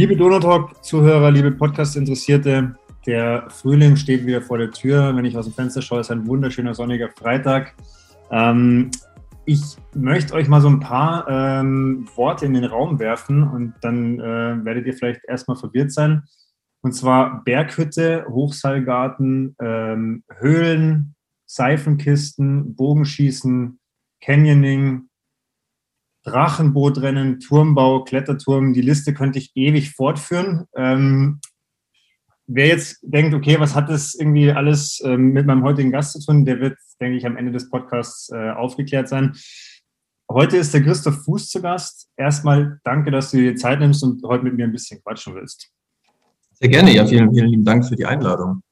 [0.00, 2.74] Liebe Donotalk-Zuhörer, liebe Podcast-Interessierte,
[3.06, 5.14] der Frühling steht wieder vor der Tür.
[5.14, 7.74] Wenn ich aus dem Fenster schaue, ist ein wunderschöner sonniger Freitag.
[8.30, 8.90] Ähm,
[9.44, 9.60] ich
[9.94, 14.64] möchte euch mal so ein paar ähm, Worte in den Raum werfen und dann äh,
[14.64, 16.22] werdet ihr vielleicht erstmal verwirrt sein.
[16.80, 23.78] Und zwar Berghütte, Hochseilgarten, ähm, Höhlen, Seifenkisten, Bogenschießen,
[24.22, 25.09] Canyoning,
[26.24, 28.72] Drachenbootrennen, Turmbau, Kletterturm.
[28.72, 30.66] Die Liste könnte ich ewig fortführen.
[30.74, 31.40] Ähm,
[32.46, 36.24] wer jetzt denkt, okay, was hat das irgendwie alles ähm, mit meinem heutigen Gast zu
[36.24, 39.34] tun, der wird, denke ich, am Ende des Podcasts äh, aufgeklärt sein.
[40.30, 42.08] Heute ist der Christoph Fuß zu Gast.
[42.16, 45.70] Erstmal danke, dass du dir Zeit nimmst und heute mit mir ein bisschen quatschen willst.
[46.52, 48.62] Sehr gerne, ja, vielen, vielen lieben Dank für die Einladung.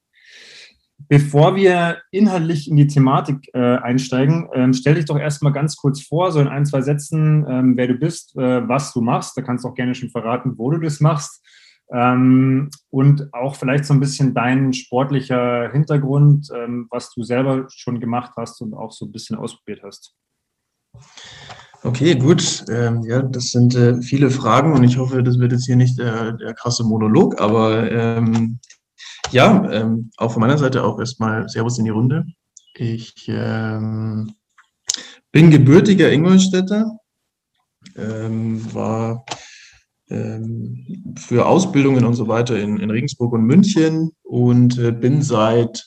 [1.07, 6.01] Bevor wir inhaltlich in die Thematik äh, einsteigen, ähm, stell dich doch erstmal ganz kurz
[6.01, 9.37] vor, so in ein, zwei Sätzen, ähm, wer du bist, äh, was du machst.
[9.37, 11.43] Da kannst du auch gerne schon verraten, wo du das machst.
[11.91, 17.99] Ähm, und auch vielleicht so ein bisschen dein sportlicher Hintergrund, ähm, was du selber schon
[17.99, 20.13] gemacht hast und auch so ein bisschen ausprobiert hast.
[21.81, 22.65] Okay, gut.
[22.69, 25.97] Ähm, ja, das sind äh, viele Fragen und ich hoffe, das wird jetzt hier nicht
[25.97, 28.59] der, der krasse Monolog, aber ähm,
[29.31, 32.25] ja, ähm, auch von meiner Seite auch erstmal Servus in die Runde.
[32.75, 34.33] Ich ähm,
[35.31, 36.97] bin gebürtiger Ingolstädter,
[37.95, 39.25] ähm, war
[40.09, 45.85] ähm, für Ausbildungen und so weiter in, in Regensburg und München und äh, bin seit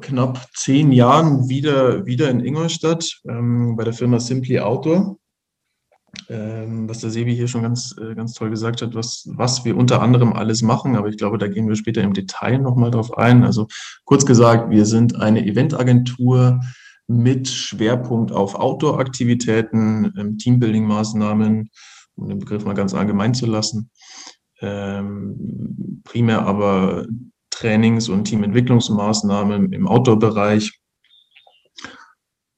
[0.00, 5.18] knapp zehn Jahren wieder, wieder in Ingolstadt ähm, bei der Firma Simply Outdoor.
[6.28, 9.76] Ähm, was der Sebi hier schon ganz, äh, ganz toll gesagt hat, was, was wir
[9.76, 13.16] unter anderem alles machen, aber ich glaube, da gehen wir später im Detail nochmal drauf
[13.16, 13.44] ein.
[13.44, 13.66] Also
[14.04, 16.60] kurz gesagt, wir sind eine Eventagentur
[17.06, 21.70] mit Schwerpunkt auf Outdoor-Aktivitäten, ähm, Teambuilding-Maßnahmen,
[22.16, 23.90] um den Begriff mal ganz allgemein zu lassen.
[24.60, 27.06] Ähm, primär aber
[27.50, 30.80] Trainings- und Teamentwicklungsmaßnahmen im Outdoor-Bereich.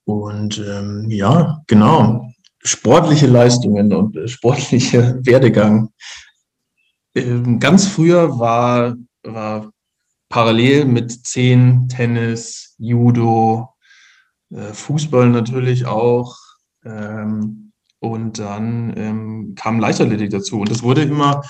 [0.05, 2.28] Und ähm, ja, genau,
[2.63, 5.91] sportliche Leistungen und äh, sportliche Werdegang.
[7.15, 9.71] Ähm, ganz früher war, war
[10.29, 13.75] parallel mit zehn Tennis, Judo,
[14.51, 16.37] äh, Fußball natürlich auch.
[16.85, 20.61] Ähm, und dann ähm, kam Leichtathletik dazu.
[20.61, 21.43] Und das wurde immer,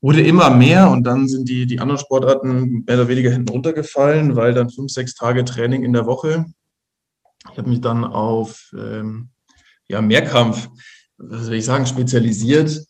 [0.00, 0.90] wurde immer mehr.
[0.90, 4.90] Und dann sind die, die anderen Sportarten mehr oder weniger hinten runtergefallen, weil dann fünf,
[4.90, 6.46] sechs Tage Training in der Woche.
[7.52, 8.72] Ich habe mich dann auf
[9.88, 10.68] ja, Mehrkampf,
[11.18, 12.84] was will ich sagen, spezialisiert.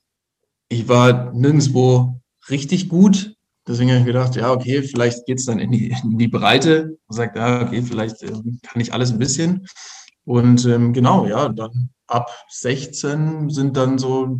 [0.68, 2.20] Ich war nirgendwo
[2.50, 3.34] richtig gut.
[3.68, 6.96] Deswegen habe ich gedacht, ja, okay, vielleicht geht es dann in die, in die Breite
[7.06, 9.66] und sagt, ja, okay, vielleicht äh, kann ich alles ein bisschen.
[10.24, 14.38] Und ähm, genau, ja, dann ab 16 sind dann so,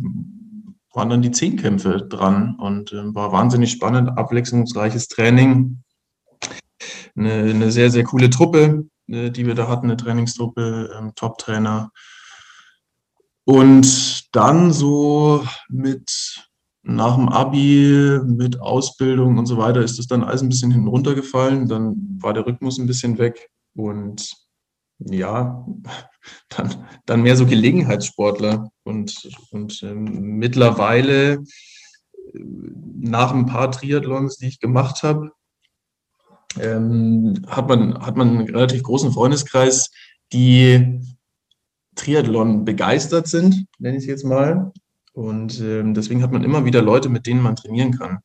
[0.93, 5.83] waren dann die Zehnkämpfe dran und äh, war wahnsinnig spannend, abwechslungsreiches Training.
[7.15, 11.91] Eine, eine sehr, sehr coole Truppe, äh, die wir da hatten, eine Trainingstruppe, ähm, Top-Trainer.
[13.47, 16.43] Und dann so mit
[16.83, 20.89] nach dem Abi, mit Ausbildung und so weiter, ist das dann alles ein bisschen hinten
[20.89, 21.69] runtergefallen.
[21.69, 24.33] Dann war der Rhythmus ein bisschen weg und
[24.99, 25.65] ja,
[26.49, 28.69] dann, dann mehr so Gelegenheitssportler.
[28.83, 30.03] Und, und ähm,
[30.37, 32.39] mittlerweile, äh,
[32.99, 35.31] nach ein paar Triathlons, die ich gemacht habe,
[36.59, 39.89] ähm, hat, man, hat man einen relativ großen Freundeskreis,
[40.33, 40.99] die
[41.97, 44.71] Triathlon begeistert sind, nenne ich es jetzt mal.
[45.13, 48.19] Und ähm, deswegen hat man immer wieder Leute, mit denen man trainieren kann.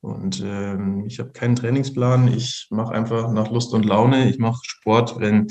[0.00, 2.28] Und ähm, ich habe keinen Trainingsplan.
[2.28, 4.30] Ich mache einfach nach Lust und Laune.
[4.30, 5.48] Ich mache Sport, wenn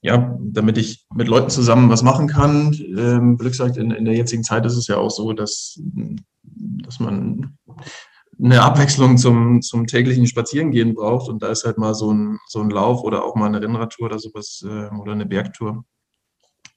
[0.00, 2.72] ja, damit ich mit Leuten zusammen was machen kann.
[2.96, 5.80] Ähm, Glück sagt, in, in der jetzigen Zeit ist es ja auch so, dass,
[6.44, 7.58] dass man
[8.40, 11.28] eine Abwechslung zum, zum täglichen Spazierengehen braucht.
[11.28, 14.06] Und da ist halt mal so ein, so ein Lauf oder auch mal eine Rennradtour
[14.06, 15.84] oder sowas äh, oder eine Bergtour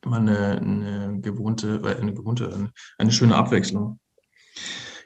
[0.05, 3.99] immer eine, eine gewohnte, äh, eine gewohnte, eine, eine schöne Abwechslung.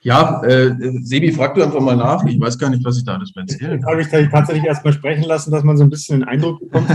[0.01, 2.23] Ja, äh, Sebi, frag du einfach mal nach.
[2.25, 3.99] Ich weiß gar nicht, was ich da alles erzählen kann.
[3.99, 6.89] Ich habe ich tatsächlich erstmal sprechen lassen, dass man so ein bisschen den Eindruck bekommt.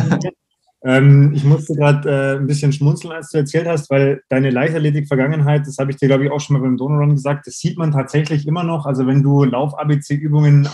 [0.83, 5.67] Ähm, ich musste gerade äh, ein bisschen schmunzeln, als du erzählt hast, weil deine Leichtathletik-Vergangenheit,
[5.67, 7.93] das habe ich dir, glaube ich, auch schon mal beim Donorun gesagt, das sieht man
[7.93, 8.87] tatsächlich immer noch.
[8.87, 10.69] Also wenn du Lauf-ABC-Übungen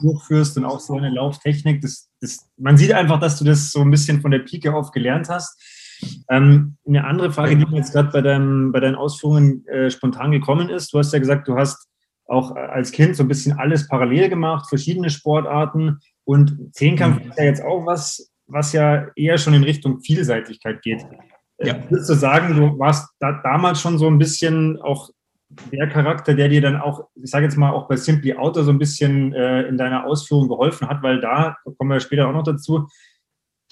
[0.00, 3.82] durchführst und auch so eine Lauftechnik, das, das, man sieht einfach, dass du das so
[3.82, 5.56] ein bisschen von der Pike auf gelernt hast.
[6.28, 10.68] Ähm, eine andere Frage, die mir jetzt gerade bei, bei deinen Ausführungen äh, spontan gekommen
[10.68, 11.88] ist, du hast ja gesagt, du hast
[12.26, 17.30] auch als Kind so ein bisschen alles parallel gemacht, verschiedene Sportarten und Zehnkampf mhm.
[17.30, 21.04] ist ja jetzt auch was, was ja eher schon in Richtung Vielseitigkeit geht.
[21.58, 21.76] Äh, ja.
[21.88, 25.10] Würdest du sagen, du warst da damals schon so ein bisschen auch
[25.72, 28.70] der Charakter, der dir dann auch, ich sage jetzt mal, auch bei Simply Auto so
[28.70, 32.42] ein bisschen äh, in deiner Ausführung geholfen hat, weil da kommen wir später auch noch
[32.42, 32.88] dazu,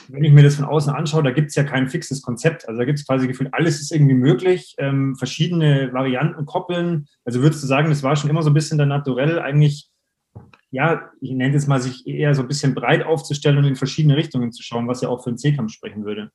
[0.08, 2.68] wenn ich mir das von außen anschaue, da gibt es ja kein fixes Konzept.
[2.68, 7.06] Also da gibt es quasi gefühlt, alles ist irgendwie möglich, ähm, verschiedene Varianten koppeln.
[7.24, 9.90] Also würdest du sagen, das war schon immer so ein bisschen der Naturell, eigentlich,
[10.70, 14.16] ja, ich nenne es mal, sich eher so ein bisschen breit aufzustellen und in verschiedene
[14.16, 16.30] Richtungen zu schauen, was ja auch für einen C-Kampf sprechen würde.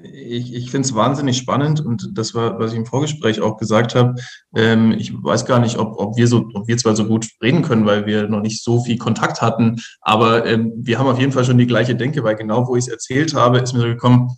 [0.00, 3.96] Ich, ich finde es wahnsinnig spannend und das war, was ich im Vorgespräch auch gesagt
[3.96, 4.14] habe.
[4.54, 7.62] Ähm, ich weiß gar nicht, ob, ob wir so, ob wir zwar so gut reden
[7.62, 11.32] können, weil wir noch nicht so viel Kontakt hatten, aber ähm, wir haben auf jeden
[11.32, 13.86] Fall schon die gleiche Denke, weil genau wo ich es erzählt habe, ist mir so
[13.86, 14.28] gekommen,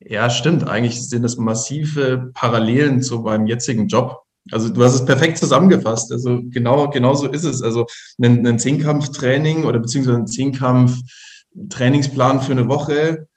[0.00, 4.24] ja, stimmt, eigentlich sind das massive Parallelen zu meinem jetzigen Job.
[4.50, 6.10] Also du hast es perfekt zusammengefasst.
[6.12, 7.62] Also genau, genau so ist es.
[7.62, 7.86] Also
[8.20, 13.28] ein, ein Zehnkampftraining oder beziehungsweise ein Zehnkampf-Trainingsplan für eine Woche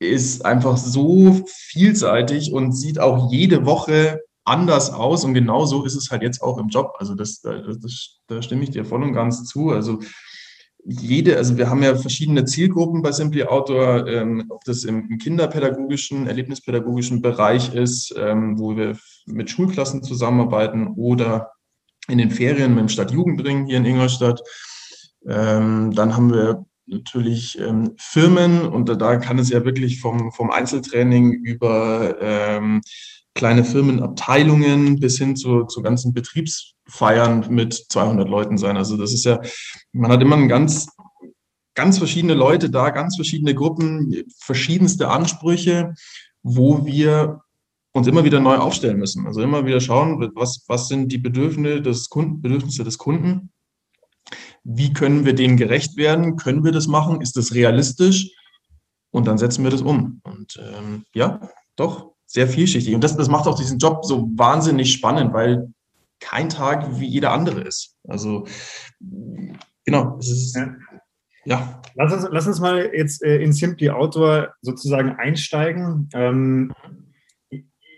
[0.00, 5.24] ist einfach so vielseitig und sieht auch jede Woche anders aus.
[5.24, 6.94] Und genau so ist es halt jetzt auch im Job.
[6.98, 9.70] Also das, das, da stimme ich dir voll und ganz zu.
[9.70, 10.00] Also
[10.84, 16.26] jede, also wir haben ja verschiedene Zielgruppen bei Simply Outdoor, ähm, ob das im kinderpädagogischen,
[16.26, 21.52] erlebnispädagogischen Bereich ist, ähm, wo wir mit Schulklassen zusammenarbeiten oder
[22.08, 24.40] in den Ferien mit dem Stadtjugendring hier in Ingolstadt.
[25.26, 30.50] Ähm, dann haben wir natürlich ähm, Firmen und da, kann es ja wirklich vom, vom
[30.50, 32.82] Einzeltraining über ähm,
[33.34, 38.76] kleine Firmenabteilungen bis hin zu, zu ganzen Betriebsfeiern mit 200 Leuten sein.
[38.76, 39.40] Also das ist ja,
[39.92, 40.88] man hat immer ein ganz,
[41.74, 45.94] ganz verschiedene Leute da, ganz verschiedene Gruppen, verschiedenste Ansprüche,
[46.42, 47.40] wo wir
[47.92, 49.26] uns immer wieder neu aufstellen müssen.
[49.26, 53.50] Also immer wieder schauen, was, was sind die Bedürfnisse des Kunden, Bedürfnisse des Kunden
[54.64, 56.36] wie können wir denen gerecht werden?
[56.36, 57.20] Können wir das machen?
[57.20, 58.30] Ist das realistisch?
[59.10, 60.20] Und dann setzen wir das um.
[60.24, 61.40] Und ähm, ja,
[61.76, 62.94] doch, sehr vielschichtig.
[62.94, 65.72] Und das, das macht auch diesen Job so wahnsinnig spannend, weil
[66.20, 67.96] kein Tag wie jeder andere ist.
[68.06, 68.46] Also
[69.84, 70.54] genau, es ist.
[70.54, 70.76] Ja.
[71.44, 71.82] ja.
[71.94, 76.08] Lass, uns, lass uns mal jetzt äh, in Simply Outdoor sozusagen einsteigen.
[76.12, 76.72] Ähm,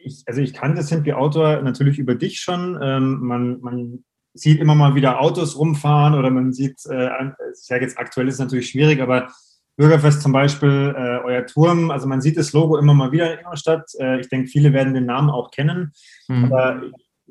[0.05, 2.79] ich, also ich kannte Simply Outdoor natürlich über dich schon.
[2.83, 7.09] Ähm, man, man sieht immer mal wieder Autos rumfahren oder man sieht, äh,
[7.53, 9.29] ich sage jetzt aktuell ist es natürlich schwierig, aber
[9.77, 13.41] Bürgerfest zum Beispiel, äh, euer Turm, also man sieht das Logo immer mal wieder in
[13.41, 13.91] Ingolstadt.
[13.99, 15.93] Äh, ich denke, viele werden den Namen auch kennen.
[16.29, 16.45] Mhm.
[16.45, 16.83] Aber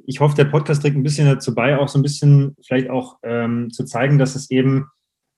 [0.06, 3.18] ich hoffe, der Podcast trägt ein bisschen dazu bei, auch so ein bisschen vielleicht auch
[3.24, 4.88] ähm, zu zeigen, dass es eben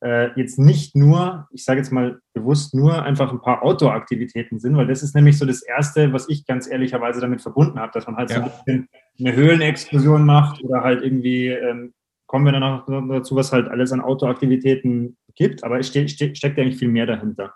[0.04, 4.76] äh, jetzt nicht nur, ich sage jetzt mal bewusst nur einfach ein paar Outdoor-Aktivitäten sind,
[4.76, 8.06] weil das ist nämlich so das Erste, was ich ganz ehrlicherweise damit verbunden habe, dass
[8.06, 8.38] man halt ja.
[8.38, 8.90] so ein bisschen
[9.20, 11.94] eine Höhlenexplosion macht oder halt irgendwie, ähm,
[12.26, 16.36] kommen wir dann noch dazu, was halt alles an Outdoor-Aktivitäten gibt, aber es ste ste
[16.36, 17.54] steckt eigentlich viel mehr dahinter.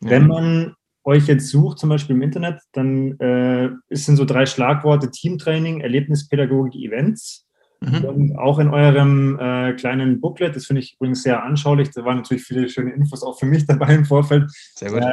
[0.00, 0.10] Ja.
[0.10, 0.74] Wenn man
[1.04, 6.74] euch jetzt sucht, zum Beispiel im Internet, dann äh, sind so drei Schlagworte Teamtraining, Erlebnispädagogik,
[6.76, 7.46] Events.
[7.82, 8.04] Mhm.
[8.04, 12.18] Und auch in eurem äh, kleinen Booklet, das finde ich übrigens sehr anschaulich, da waren
[12.18, 14.50] natürlich viele schöne Infos auch für mich dabei im Vorfeld.
[14.74, 15.02] Sehr gut.
[15.02, 15.12] Äh,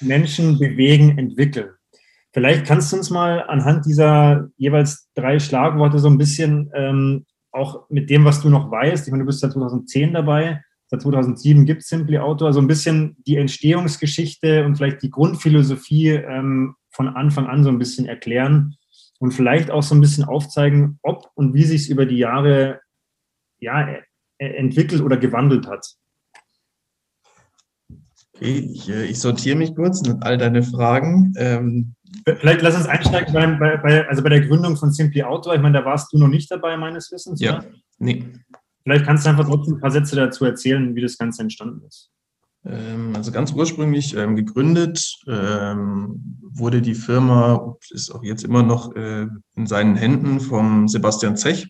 [0.00, 1.70] Menschen bewegen, entwickeln.
[2.32, 7.88] Vielleicht kannst du uns mal anhand dieser jeweils drei Schlagworte so ein bisschen ähm, auch
[7.88, 11.64] mit dem, was du noch weißt, ich meine, du bist seit 2010 dabei, seit 2007
[11.64, 17.08] gibt es Simply Outdoor, so ein bisschen die Entstehungsgeschichte und vielleicht die Grundphilosophie ähm, von
[17.08, 18.76] Anfang an so ein bisschen erklären
[19.20, 22.80] und vielleicht auch so ein bisschen aufzeigen, ob und wie sich es über die Jahre
[23.58, 24.02] ja, e-,
[24.38, 25.86] e-, entwickelt oder gewandelt hat.
[28.34, 31.34] Okay, ich, äh, ich sortiere mich kurz mit all deine Fragen.
[31.36, 35.54] Ähm, vielleicht lass uns einsteigen bei, bei, also bei der Gründung von Simply Outdoor.
[35.54, 37.40] Ich meine, da warst du noch nicht dabei, meines Wissens.
[37.40, 37.66] Ja, oder?
[37.98, 38.24] nee.
[38.82, 42.10] Vielleicht kannst du einfach trotzdem ein paar Sätze dazu erzählen, wie das Ganze entstanden ist.
[42.64, 48.94] Ähm, also ganz ursprünglich ähm, gegründet ähm, wurde die Firma, ist auch jetzt immer noch
[48.94, 49.26] äh,
[49.56, 51.68] in seinen Händen vom Sebastian Zech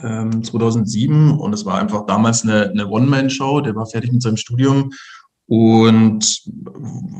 [0.00, 4.90] 2007 und es war einfach damals eine, eine One-Man-Show, der war fertig mit seinem Studium
[5.46, 6.42] und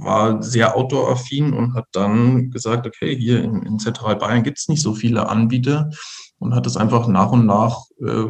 [0.02, 4.82] war sehr outdoor-affin und hat dann gesagt, okay, hier in, in Zentralbayern gibt es nicht
[4.82, 5.90] so viele Anbieter
[6.38, 8.24] und hat es einfach nach und nach äh,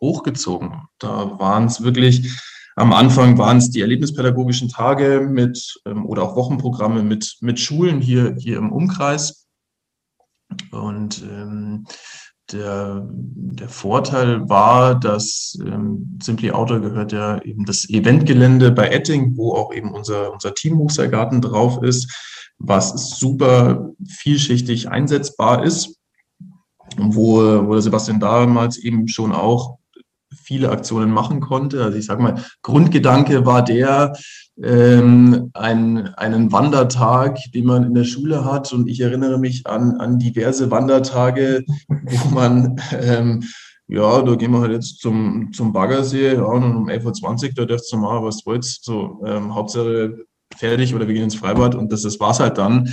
[0.00, 0.84] hochgezogen.
[0.98, 2.34] Da waren es wirklich
[2.78, 8.00] am Anfang waren es die erlebnispädagogischen Tage mit ähm, oder auch Wochenprogramme mit, mit Schulen
[8.00, 9.46] hier, hier im Umkreis.
[10.70, 11.86] Und ähm,
[12.52, 19.36] der, der Vorteil war, dass ähm, Simply Outdoor gehört ja eben das Eventgelände bei Etting,
[19.36, 22.10] wo auch eben unser, unser Teamhochseilgarten drauf ist,
[22.58, 25.96] was super vielschichtig einsetzbar ist.
[26.96, 29.77] Und wo, wo Sebastian damals eben schon auch
[30.48, 31.84] viele Aktionen machen konnte.
[31.84, 34.14] Also ich sage mal, Grundgedanke war der,
[34.62, 38.72] ähm, ein, einen Wandertag, den man in der Schule hat.
[38.72, 43.44] Und ich erinnere mich an, an diverse Wandertage, wo man, ähm,
[43.88, 47.64] ja, da gehen wir halt jetzt zum, zum Baggersee, ja, und um 11.20 Uhr, da
[47.66, 50.24] dürft ihr mal, was wollt's, so, ähm, Hauptsache
[50.56, 52.88] fertig oder wir gehen ins Freibad und das, das war's halt dann.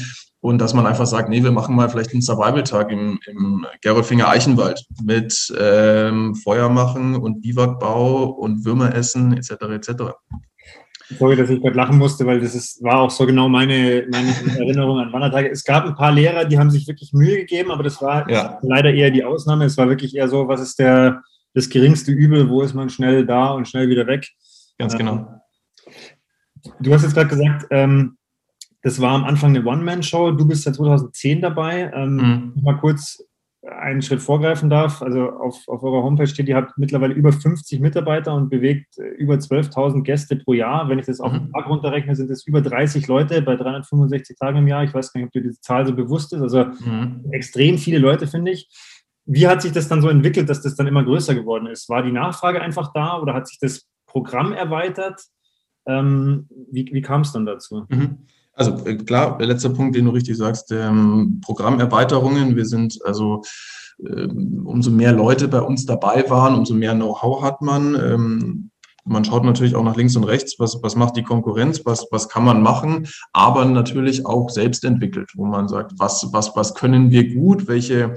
[0.46, 4.30] Und dass man einfach sagt, nee, wir machen mal vielleicht einen Survival-Tag im, im Gerolfinger
[4.30, 9.50] Eichenwald mit ähm, Feuer machen und Biwakbau und Würmer essen etc.
[9.74, 9.90] etc.
[11.18, 14.30] Sorry, dass ich gerade lachen musste, weil das ist, war auch so genau meine, meine
[14.60, 15.50] Erinnerung an Wandertage.
[15.50, 18.60] Es gab ein paar Lehrer, die haben sich wirklich Mühe gegeben, aber das war ja.
[18.62, 19.66] leider eher die Ausnahme.
[19.66, 21.24] Es war wirklich eher so, was ist der,
[21.56, 24.30] das geringste Übel, wo ist man schnell da und schnell wieder weg.
[24.78, 25.28] Ganz genau.
[26.80, 28.18] Du hast jetzt gerade gesagt, ähm,
[28.86, 30.34] das war am Anfang eine One-Man-Show.
[30.34, 31.92] Du bist seit 2010 dabei.
[31.92, 32.62] Ähm, mhm.
[32.62, 33.20] Mal kurz
[33.68, 35.02] einen Schritt vorgreifen darf.
[35.02, 39.08] Also auf, auf eurer Homepage steht, ihr habt mittlerweile über 50 Mitarbeiter und bewegt äh,
[39.16, 40.88] über 12.000 Gäste pro Jahr.
[40.88, 41.52] Wenn ich das auf den mhm.
[41.52, 44.84] Tag runterrechne, sind es über 30 Leute bei 365 Tagen im Jahr.
[44.84, 46.42] Ich weiß gar nicht, ob dir diese Zahl so bewusst ist.
[46.44, 47.26] Also mhm.
[47.32, 48.70] extrem viele Leute, finde ich.
[49.26, 51.90] Wie hat sich das dann so entwickelt, dass das dann immer größer geworden ist?
[51.90, 55.24] War die Nachfrage einfach da oder hat sich das Programm erweitert?
[55.88, 57.88] Ähm, wie, wie kam es dann dazu?
[57.90, 58.28] Mhm.
[58.56, 62.56] Also äh, klar, der letzte Punkt, den du richtig sagst, ähm, Programmerweiterungen.
[62.56, 63.44] Wir sind also
[64.00, 67.96] ähm, umso mehr Leute bei uns dabei waren, umso mehr Know-how hat man.
[67.96, 68.72] Ähm,
[69.06, 72.28] man schaut natürlich auch nach links und rechts, was, was macht die Konkurrenz, was, was
[72.28, 77.12] kann man machen, aber natürlich auch selbst entwickelt, wo man sagt, was, was, was können
[77.12, 78.16] wir gut, welche,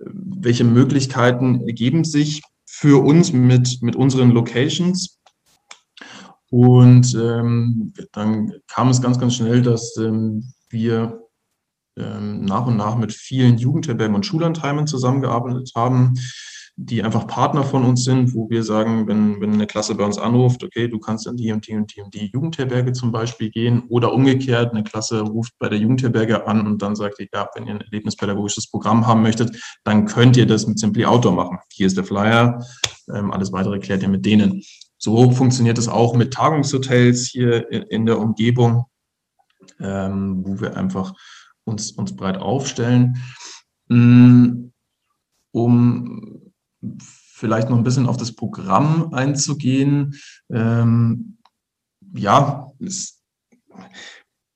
[0.00, 5.20] welche Möglichkeiten ergeben sich für uns mit, mit unseren Locations
[6.50, 11.20] und ähm, dann kam es ganz, ganz schnell, dass ähm, wir
[11.98, 16.14] ähm, nach und nach mit vielen Jugendherbergen und Schullandheimen zusammengearbeitet haben,
[16.78, 20.18] die einfach Partner von uns sind, wo wir sagen, wenn, wenn eine Klasse bei uns
[20.18, 23.50] anruft, okay, du kannst in die und die und die und die Jugendherberge zum Beispiel
[23.50, 27.48] gehen oder umgekehrt, eine Klasse ruft bei der Jugendherberge an und dann sagt ihr, ja,
[27.54, 31.58] wenn ihr ein erlebnispädagogisches Programm haben möchtet, dann könnt ihr das mit Simply Outdoor machen.
[31.72, 32.62] Hier ist der Flyer,
[33.12, 34.62] ähm, alles weitere klärt ihr mit denen.
[34.98, 38.86] So funktioniert es auch mit Tagungshotels hier in der Umgebung,
[39.78, 41.14] ähm, wo wir einfach
[41.64, 43.22] uns, uns breit aufstellen.
[43.88, 44.70] Mm,
[45.52, 46.52] um
[47.36, 50.14] vielleicht noch ein bisschen auf das Programm einzugehen.
[50.50, 51.38] Ähm,
[52.14, 53.22] ja, es,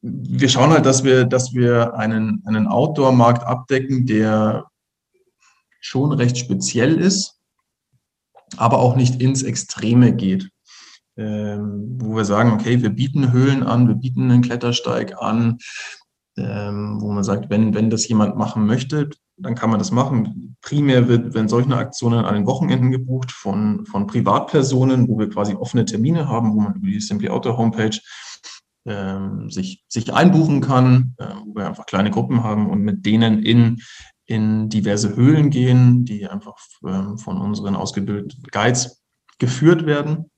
[0.01, 4.67] wir schauen halt, dass wir, dass wir einen, einen Outdoor-Markt abdecken, der
[5.81, 7.40] schon recht speziell ist
[8.57, 10.51] aber auch nicht ins Extreme geht.
[11.17, 15.59] Ähm, wo wir sagen, okay, wir bieten Höhlen an, wir bieten einen Klettersteig an,
[16.39, 20.57] ähm, wo man sagt, wenn, wenn das jemand machen möchte, dann kann man das machen.
[20.63, 25.55] Primär wird, wenn solche Aktionen an den Wochenenden gebucht von, von Privatpersonen, wo wir quasi
[25.55, 27.99] offene Termine haben, wo man über die Simply Outdoor Homepage
[28.87, 33.43] ähm, sich, sich einbuchen kann, äh, wo wir einfach kleine Gruppen haben und mit denen
[33.43, 33.83] in
[34.31, 36.57] in diverse Höhlen gehen, die einfach
[36.87, 39.03] ähm, von unseren ausgebildeten Guides
[39.39, 40.31] geführt werden.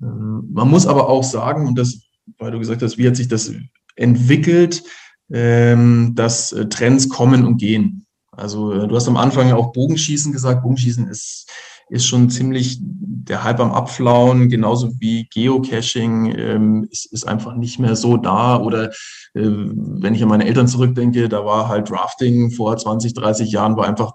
[0.00, 2.02] Ähm, man muss aber auch sagen, und das,
[2.38, 3.52] weil du gesagt hast, wie hat sich das
[3.96, 4.84] entwickelt,
[5.32, 8.06] ähm, dass äh, Trends kommen und gehen.
[8.30, 10.62] Also äh, du hast am Anfang auch Bogenschießen gesagt.
[10.62, 11.50] Bogenschießen ist
[11.88, 17.78] ist schon ziemlich der Hype am Abflauen, genauso wie Geocaching ähm, ist, ist einfach nicht
[17.78, 18.58] mehr so da.
[18.58, 18.88] Oder
[19.34, 23.76] äh, wenn ich an meine Eltern zurückdenke, da war halt Drafting vor 20, 30 Jahren
[23.76, 24.12] war einfach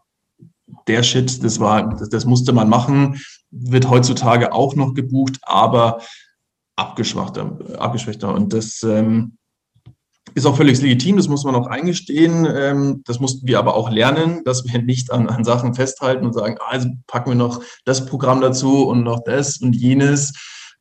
[0.88, 3.22] der Shit, das war, das, das musste man machen,
[3.52, 6.02] wird heutzutage auch noch gebucht, aber
[6.76, 8.34] abgeschwachter, abgeschwächter.
[8.34, 9.37] Und das ähm,
[10.38, 12.48] ist auch völlig legitim, das muss man auch eingestehen.
[12.56, 16.34] Ähm, das mussten wir aber auch lernen, dass wir nicht an, an Sachen festhalten und
[16.34, 20.34] sagen, ah, also packen wir noch das Programm dazu und noch das und jenes.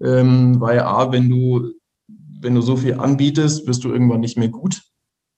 [0.04, 1.70] Ähm, weil A, wenn du,
[2.06, 4.82] wenn du so viel anbietest, wirst du irgendwann nicht mehr gut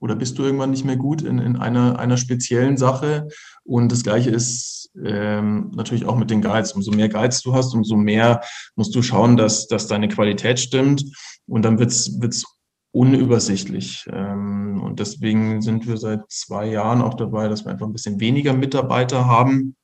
[0.01, 3.29] oder bist du irgendwann nicht mehr gut in, in einer, einer speziellen Sache.
[3.63, 6.73] Und das Gleiche ist ähm, natürlich auch mit den Guides.
[6.73, 8.41] Umso mehr Guides du hast, umso mehr
[8.75, 11.05] musst du schauen, dass, dass deine Qualität stimmt.
[11.47, 12.19] Und dann wird es
[12.93, 14.09] unübersichtlich.
[14.13, 18.21] Ähm, und deswegen sind wir seit zwei Jahren auch dabei, dass wir einfach ein bisschen
[18.21, 19.77] weniger Mitarbeiter haben.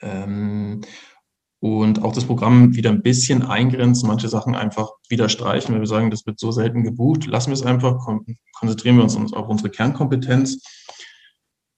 [0.00, 0.82] Ähm,
[1.60, 5.88] und auch das Programm wieder ein bisschen eingrenzen, manche Sachen einfach wieder streichen, wenn wir
[5.88, 8.06] sagen, das wird so selten gebucht, lassen wir es einfach,
[8.58, 10.62] konzentrieren wir uns auf unsere Kernkompetenz.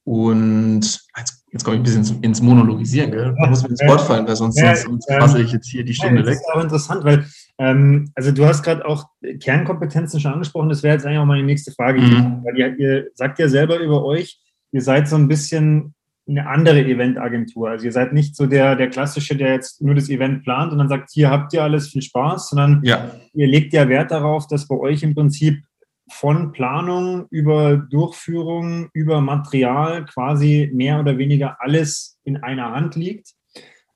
[0.05, 0.81] Und
[1.17, 3.35] jetzt, jetzt komme ich ein bisschen ins Monologisieren, gell?
[3.39, 5.95] da muss mir ins Wort fallen, weil sonst, sonst, sonst fasse ich jetzt hier die
[5.95, 6.39] Stunde ja, das weg.
[6.39, 7.27] Das ist auch interessant, weil
[7.59, 9.07] ähm, also du hast gerade auch
[9.41, 12.01] Kernkompetenzen schon angesprochen, das wäre jetzt eigentlich auch meine nächste Frage.
[12.01, 12.45] Mhm.
[12.45, 14.41] Weil ihr, ihr sagt ja selber über euch,
[14.73, 15.95] ihr seid so ein bisschen
[16.29, 17.71] eine andere Eventagentur.
[17.71, 20.79] Also ihr seid nicht so der, der klassische, der jetzt nur das Event plant und
[20.79, 23.11] dann sagt, hier habt ihr alles, viel Spaß, sondern ja.
[23.33, 25.63] ihr legt ja Wert darauf, dass bei euch im Prinzip
[26.11, 33.35] von Planung über Durchführung, über Material quasi mehr oder weniger alles in einer Hand liegt.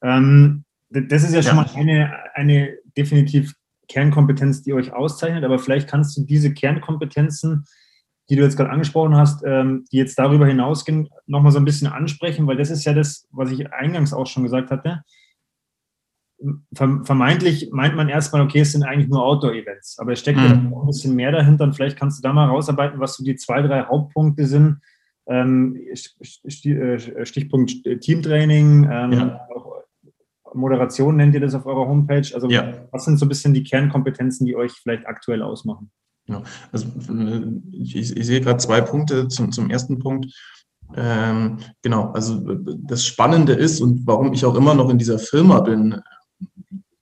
[0.02, 1.62] Ähm, das ist ja schon ja.
[1.62, 3.54] mal eine, eine definitiv
[3.88, 7.64] Kernkompetenz, die euch auszeichnet, aber vielleicht kannst du diese Kernkompetenzen
[8.32, 11.88] die du jetzt gerade angesprochen hast, ähm, die jetzt darüber hinausgehen, nochmal so ein bisschen
[11.88, 15.02] ansprechen, weil das ist ja das, was ich eingangs auch schon gesagt hatte.
[16.74, 20.44] Vermeintlich meint man erstmal, okay, es sind eigentlich nur Outdoor-Events, aber es steckt mhm.
[20.44, 23.36] ja ein bisschen mehr dahinter und vielleicht kannst du da mal rausarbeiten, was so die
[23.36, 24.80] zwei, drei Hauptpunkte sind.
[25.26, 29.46] Ähm, äh, Stichpunkt Teamtraining, ähm, ja.
[30.54, 32.28] Moderation nennt ihr das auf eurer Homepage.
[32.34, 32.74] Also ja.
[32.90, 35.90] was sind so ein bisschen die Kernkompetenzen, die euch vielleicht aktuell ausmachen?
[36.26, 40.26] Ja, also äh, ich, ich sehe gerade zwei Punkte zum, zum ersten Punkt.
[40.94, 45.60] Ähm, genau, also das Spannende ist und warum ich auch immer noch in dieser Firma
[45.60, 46.00] bin,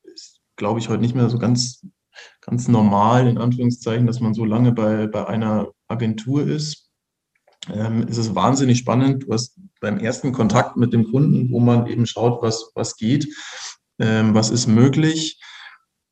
[0.04, 1.84] ist, glaube ich, heute nicht mehr so ganz,
[2.40, 6.89] ganz normal, in Anführungszeichen, dass man so lange bei, bei einer Agentur ist.
[7.68, 9.24] Ähm, es ist wahnsinnig spannend.
[9.24, 13.28] Du hast beim ersten Kontakt mit dem Kunden, wo man eben schaut, was, was geht,
[13.98, 15.40] ähm, was ist möglich,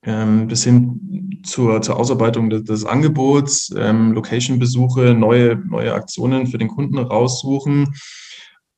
[0.04, 6.58] ähm, bis hin zur, zur Ausarbeitung des, des Angebots, ähm, Location-Besuche, neue, neue Aktionen für
[6.58, 7.94] den Kunden raussuchen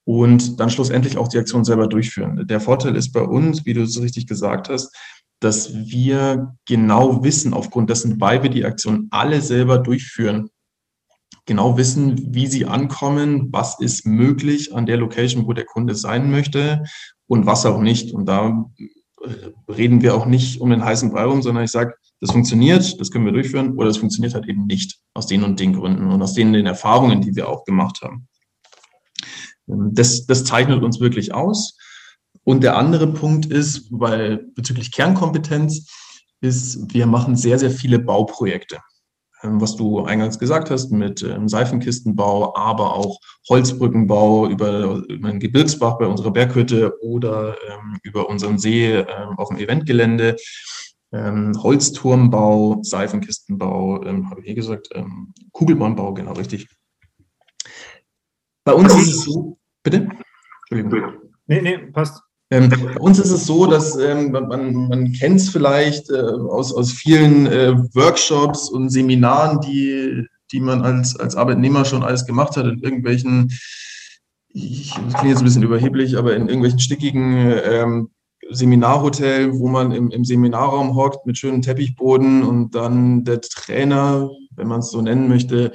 [0.04, 2.46] und dann schlussendlich auch die Aktion selber durchführen.
[2.46, 4.94] Der Vorteil ist bei uns, wie du es richtig gesagt hast,
[5.40, 10.50] dass wir genau wissen, aufgrund dessen, weil wir die Aktion alle selber durchführen,
[11.46, 16.30] genau wissen, wie sie ankommen, was ist möglich an der Location, wo der Kunde sein
[16.30, 16.84] möchte
[17.26, 18.12] und was auch nicht.
[18.12, 18.70] Und da
[19.68, 23.10] reden wir auch nicht um den heißen Brei rum, sondern ich sage, das funktioniert, das
[23.10, 26.22] können wir durchführen oder es funktioniert halt eben nicht aus den und den Gründen und
[26.22, 28.28] aus denen den Erfahrungen, die wir auch gemacht haben.
[29.68, 31.76] Ähm, das, das zeichnet uns wirklich aus.
[32.44, 35.88] Und der andere Punkt ist, weil bezüglich Kernkompetenz
[36.40, 38.78] ist, wir machen sehr, sehr viele Bauprojekte.
[39.42, 45.98] Ähm, was du eingangs gesagt hast, mit ähm, Seifenkistenbau, aber auch Holzbrückenbau über, über Gebirgsbach
[45.98, 49.04] bei unserer Berghütte oder ähm, über unseren See
[49.36, 50.36] auf dem Eventgelände.
[51.12, 54.90] Holzturmbau, Seifenkistenbau, habe ich hier gesagt,
[55.50, 56.68] Kugelbahnbau, genau richtig.
[58.62, 60.08] Bei uns ist es so, bitte?
[60.70, 61.14] Entschuldigung.
[61.48, 62.22] Nee, nee, passt.
[62.52, 66.74] Ähm, bei uns ist es so, dass ähm, man, man kennt es vielleicht äh, aus,
[66.74, 72.56] aus vielen äh, Workshops und Seminaren, die, die man als, als Arbeitnehmer schon alles gemacht
[72.56, 73.52] hat, in irgendwelchen,
[74.48, 78.10] ich, das klingt jetzt ein bisschen überheblich, aber in irgendwelchen stickigen ähm,
[78.50, 84.66] Seminarhotel, wo man im, im Seminarraum hockt mit schönem Teppichboden und dann der Trainer, wenn
[84.66, 85.70] man es so nennen möchte,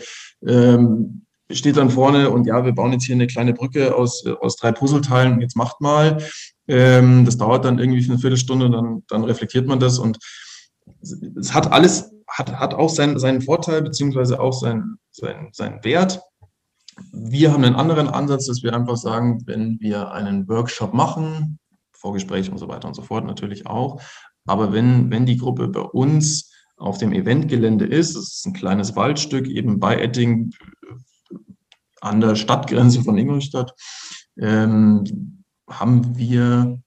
[0.45, 4.57] ähm, steht dann vorne und ja, wir bauen jetzt hier eine kleine Brücke aus, aus
[4.57, 6.17] drei Puzzleteilen, jetzt macht mal.
[6.67, 10.17] Ähm, das dauert dann irgendwie eine Viertelstunde, dann, dann reflektiert man das und
[11.37, 16.21] es hat alles, hat, hat auch seinen, seinen Vorteil, beziehungsweise auch seinen, seinen, seinen Wert.
[17.11, 21.59] Wir haben einen anderen Ansatz, dass wir einfach sagen, wenn wir einen Workshop machen,
[21.93, 24.01] Vorgespräch und so weiter und so fort natürlich auch,
[24.45, 28.95] aber wenn, wenn die Gruppe bei uns auf dem Eventgelände ist, das ist ein kleines
[28.95, 30.51] Waldstück eben bei Etting
[32.01, 33.73] an der Stadtgrenze von Ingolstadt,
[34.37, 36.81] ähm, haben wir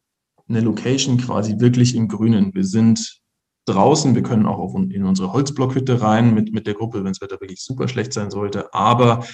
[0.49, 2.55] eine Location quasi wirklich im Grünen.
[2.55, 3.21] Wir sind
[3.67, 7.21] draußen, wir können auch auf, in unsere Holzblockhütte rein mit, mit der Gruppe, wenn das
[7.21, 8.73] Wetter wirklich super schlecht sein sollte.
[8.73, 9.25] Aber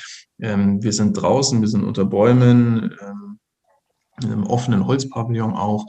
[0.41, 3.39] ähm, wir sind draußen, wir sind unter Bäumen, ähm,
[4.23, 5.87] in einem offenen Holzpavillon auch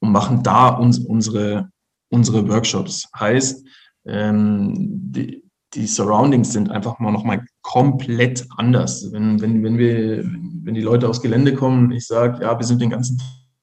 [0.00, 1.70] und machen da uns, unsere,
[2.10, 3.08] unsere Workshops.
[3.18, 3.66] Heißt,
[4.06, 5.42] ähm, die,
[5.78, 9.12] die Surroundings sind einfach mal nochmal komplett anders.
[9.12, 12.82] Wenn, wenn, wenn, wir, wenn die Leute aufs Gelände kommen, ich sage, ja, wir sind
[12.82, 13.22] den ganzen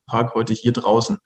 [0.09, 1.17] Tag heute hier draußen,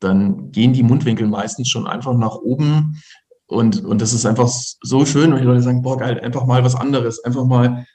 [0.00, 3.00] dann gehen die Mundwinkel meistens schon einfach nach oben.
[3.46, 6.62] Und, und das ist einfach so schön, wenn die Leute sagen, boah, geil, einfach mal
[6.62, 7.86] was anderes, einfach mal,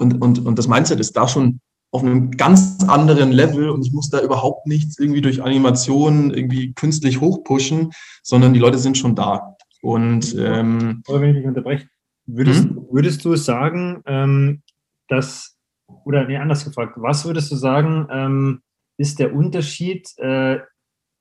[0.00, 1.60] und, und, und das Mindset ist da schon
[1.92, 6.72] auf einem ganz anderen Level und ich muss da überhaupt nichts irgendwie durch Animationen irgendwie
[6.74, 7.92] künstlich hochpushen,
[8.24, 9.53] sondern die Leute sind schon da.
[9.84, 11.86] Und ähm, oder wenn ich dich unterbreche,
[12.24, 12.86] würdest, hm?
[12.90, 14.62] würdest du sagen, ähm,
[15.08, 15.58] dass,
[16.06, 18.62] oder nee, anders gefragt, was würdest du sagen, ähm,
[18.96, 20.60] ist der Unterschied äh,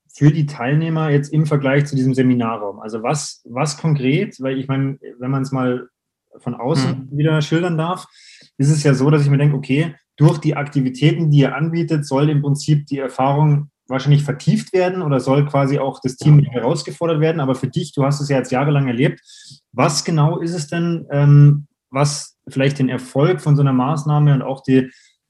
[0.08, 2.80] für die Teilnehmer jetzt im Vergleich zu diesem Seminarraum?
[2.80, 5.90] Also was, was konkret, weil ich meine, wenn man es mal
[6.38, 7.18] von außen hm.
[7.18, 8.08] wieder schildern darf,
[8.58, 12.06] ist es ja so, dass ich mir denke, okay, durch die Aktivitäten, die ihr anbietet,
[12.06, 17.20] soll im Prinzip die Erfahrung wahrscheinlich vertieft werden oder soll quasi auch das Team herausgefordert
[17.20, 17.40] werden.
[17.40, 19.22] Aber für dich, du hast es ja jetzt jahrelang erlebt,
[19.72, 24.42] was genau ist es denn, ähm, was vielleicht den Erfolg von so einer Maßnahme und
[24.42, 24.90] auch die,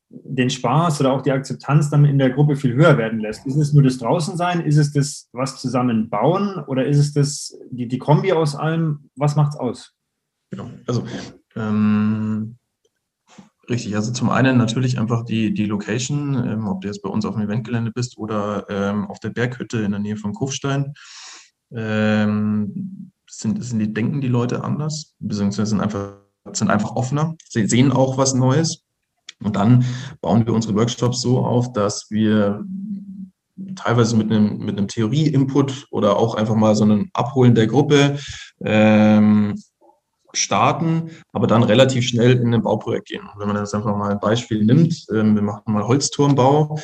[0.10, 3.46] den Spaß oder auch die Akzeptanz dann in der Gruppe viel höher werden lässt?
[3.46, 4.62] Ist es nur das Draußensein?
[4.62, 6.64] Ist es das was zusammen bauen?
[6.68, 9.10] Oder ist es das die, die Kombi aus allem?
[9.16, 9.94] Was macht es aus?
[10.52, 10.70] Genau.
[10.86, 11.04] Also
[11.56, 12.03] ähm,
[13.74, 13.96] richtig.
[13.96, 17.36] Also zum einen natürlich einfach die, die Location, ähm, ob du jetzt bei uns auf
[17.36, 20.94] dem Eventgelände bist oder ähm, auf der Berghütte in der Nähe von Kufstein.
[21.76, 26.18] Ähm, sind, sind die, denken die Leute anders, beziehungsweise sind einfach,
[26.54, 28.84] sind einfach offener, sie sehen auch was Neues.
[29.44, 29.84] Und dann
[30.22, 32.64] bauen wir unsere Workshops so auf, dass wir
[33.76, 38.20] teilweise mit einem, mit einem Theorie-Input oder auch einfach mal so einem Abholen der Gruppe
[38.64, 39.56] ähm,
[40.34, 43.30] starten, aber dann relativ schnell in ein Bauprojekt gehen.
[43.38, 46.80] Wenn man jetzt einfach mal ein Beispiel nimmt, ähm, wir machen mal Holzturmbau,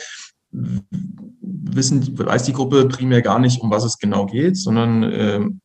[0.51, 5.61] wissen, weiß die Gruppe primär gar nicht, um was es genau geht, sondern ähm,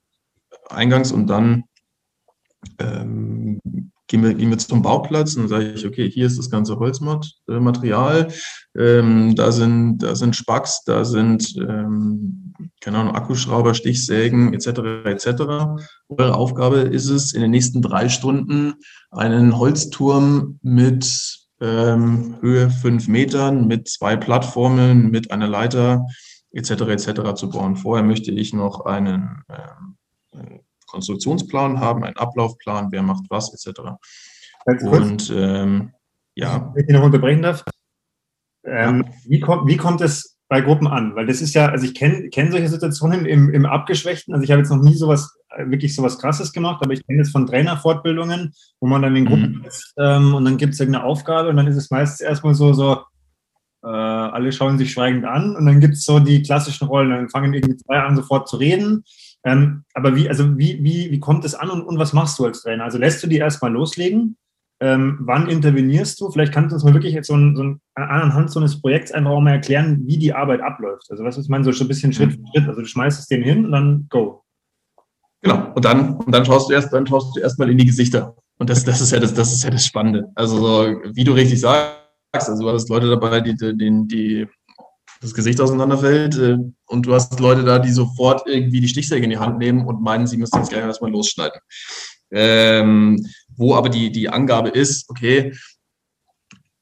[0.68, 1.64] eingangs und dann
[2.78, 3.60] ähm,
[4.06, 8.28] gehen, wir, gehen wir zum Bauplatz und sage ich, okay, hier ist das ganze Holzmaterial,
[8.76, 15.06] ähm, da, sind, da sind Spacks, da sind, ähm, keine Ahnung, Akkuschrauber, Stichsägen etc.
[15.06, 15.26] etc.
[16.08, 18.74] Eure Aufgabe ist es, in den nächsten drei Stunden
[19.10, 26.04] einen Holzturm mit ähm, Höhe fünf Metern, mit zwei Plattformen, mit einer Leiter
[26.52, 26.70] etc.
[26.70, 27.34] etc.
[27.34, 27.76] zu bauen.
[27.76, 30.60] Vorher möchte ich noch einen ähm,
[30.94, 33.80] Konstruktionsplan haben, einen Ablaufplan, wer macht was, etc.
[34.64, 35.92] Und ähm,
[36.36, 36.72] ja.
[36.74, 37.64] Wenn ich noch unterbrechen darf.
[38.64, 39.12] Ähm, ja.
[39.26, 41.14] wie, kommt, wie kommt es bei Gruppen an?
[41.14, 44.32] Weil das ist ja, also ich kenne kenn solche Situationen im, im Abgeschwächten.
[44.32, 47.18] Also ich habe jetzt noch nie sowas, äh, wirklich sowas Krasses gemacht, aber ich kenne
[47.18, 49.64] das von Trainerfortbildungen, wo man dann in Gruppen mhm.
[49.64, 52.72] ist ähm, und dann gibt es irgendeine Aufgabe und dann ist es meistens erstmal so,
[52.72, 53.02] so,
[53.82, 57.10] äh, alle schauen sich schweigend an und dann gibt es so die klassischen Rollen.
[57.10, 59.04] Dann fangen irgendwie zwei an, sofort zu reden
[59.44, 62.46] ähm, aber wie, also wie, wie, wie kommt es an und, und was machst du
[62.46, 62.84] als Trainer?
[62.84, 64.36] Also lässt du die erstmal loslegen?
[64.80, 66.30] Ähm, wann intervenierst du?
[66.30, 69.12] Vielleicht kannst du uns mal wirklich jetzt so, ein, so ein, anhand so eines Projekts
[69.12, 71.06] einfach auch mal erklären, wie die Arbeit abläuft.
[71.10, 72.68] Also was ist mein so ein bisschen Schritt für Schritt?
[72.68, 74.42] Also du schmeißt es denen hin und dann go.
[75.42, 75.72] Genau.
[75.74, 78.34] Und dann, und dann schaust du erst, dann schaust du erstmal in die Gesichter.
[78.58, 80.30] Und das, das ist ja das, das ist ja das Spannende.
[80.34, 81.94] Also so, wie du richtig sagst,
[82.32, 84.46] also du hast Leute dabei, die, die, die
[85.24, 89.30] das Gesicht auseinanderfällt äh, und du hast Leute da, die sofort irgendwie die Stichsäge in
[89.30, 91.60] die Hand nehmen und meinen, sie müssen jetzt gleich erstmal losschneiden.
[92.30, 95.54] Ähm, wo aber die, die Angabe ist, okay,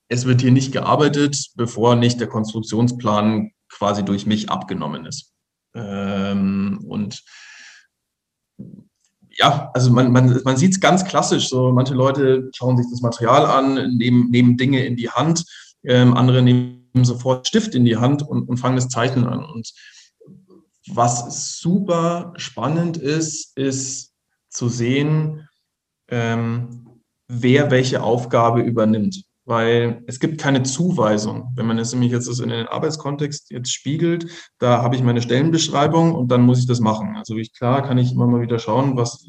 [0.09, 5.33] es wird hier nicht gearbeitet, bevor nicht der Konstruktionsplan quasi durch mich abgenommen ist.
[5.74, 7.22] Ähm, und
[9.31, 11.48] ja, also man, man, man sieht es ganz klassisch.
[11.48, 15.44] So manche Leute schauen sich das Material an, nehmen, nehmen Dinge in die Hand,
[15.85, 19.44] ähm, andere nehmen sofort Stift in die Hand und, und fangen das Zeichnen an.
[19.44, 19.72] Und
[20.88, 24.12] was super spannend ist, ist
[24.48, 25.48] zu sehen,
[26.09, 29.24] ähm, wer welche Aufgabe übernimmt.
[29.44, 31.50] Weil es gibt keine Zuweisung.
[31.57, 34.26] Wenn man es nämlich jetzt in den Arbeitskontext jetzt spiegelt,
[34.59, 37.16] da habe ich meine Stellenbeschreibung und dann muss ich das machen.
[37.16, 39.26] Also ich, klar kann ich immer mal wieder schauen, was,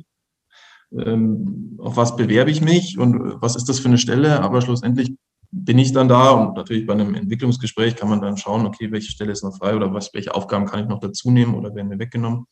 [0.92, 5.16] ähm, auf was bewerbe ich mich und was ist das für eine Stelle, aber schlussendlich
[5.56, 9.12] bin ich dann da und natürlich bei einem Entwicklungsgespräch kann man dann schauen, okay, welche
[9.12, 11.90] Stelle ist noch frei oder was, welche Aufgaben kann ich noch dazu nehmen oder werden
[11.90, 12.48] mir weggenommen.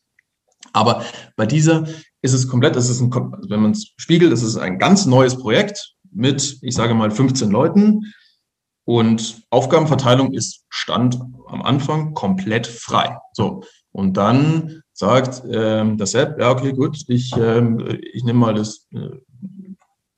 [0.72, 1.04] Aber
[1.36, 1.84] bei dieser
[2.22, 5.04] ist es komplett, es ist ein, also wenn man es spiegelt, es ist ein ganz
[5.04, 8.12] neues Projekt mit, ich sage mal, 15 Leuten
[8.84, 13.18] und Aufgabenverteilung ist Stand am Anfang komplett frei.
[13.32, 13.64] So.
[13.90, 18.86] Und dann sagt ähm, das App, ja, okay, gut, ich, ähm, ich nehme mal das,
[18.92, 19.10] äh,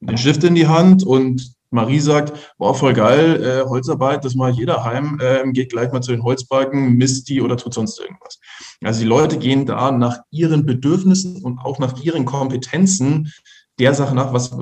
[0.00, 4.52] den Stift in die Hand und Marie sagt, boah, voll geil, äh, Holzarbeit, das mache
[4.52, 7.98] ich jeder heim, äh, geht gleich mal zu den Holzbalken, misst die oder tut sonst
[7.98, 8.38] irgendwas.
[8.82, 13.32] Also die Leute gehen da nach ihren Bedürfnissen und auch nach ihren Kompetenzen
[13.80, 14.52] der Sache nach, was,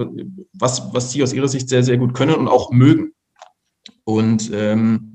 [0.55, 3.13] was, was sie aus ihrer Sicht sehr, sehr gut können und auch mögen.
[4.05, 5.15] Und ähm,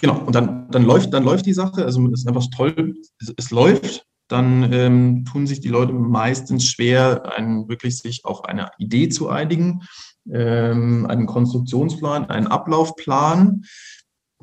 [0.00, 3.32] genau, und dann, dann, läuft, dann läuft die Sache, also es ist einfach toll, es,
[3.36, 8.70] es läuft, dann ähm, tun sich die Leute meistens schwer, einen, wirklich sich auf eine
[8.78, 9.82] Idee zu einigen
[10.32, 13.64] ähm, einen Konstruktionsplan, einen Ablaufplan.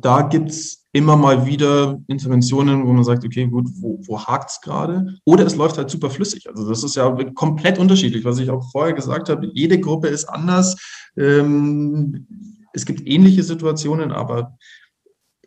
[0.01, 4.49] Da gibt es immer mal wieder Interventionen, wo man sagt, okay, gut, wo, wo hakt
[4.49, 5.17] es gerade?
[5.25, 6.47] Oder es läuft halt super flüssig.
[6.49, 9.49] Also das ist ja komplett unterschiedlich, was ich auch vorher gesagt habe.
[9.53, 10.75] Jede Gruppe ist anders.
[11.17, 12.27] Ähm,
[12.73, 14.57] es gibt ähnliche Situationen, aber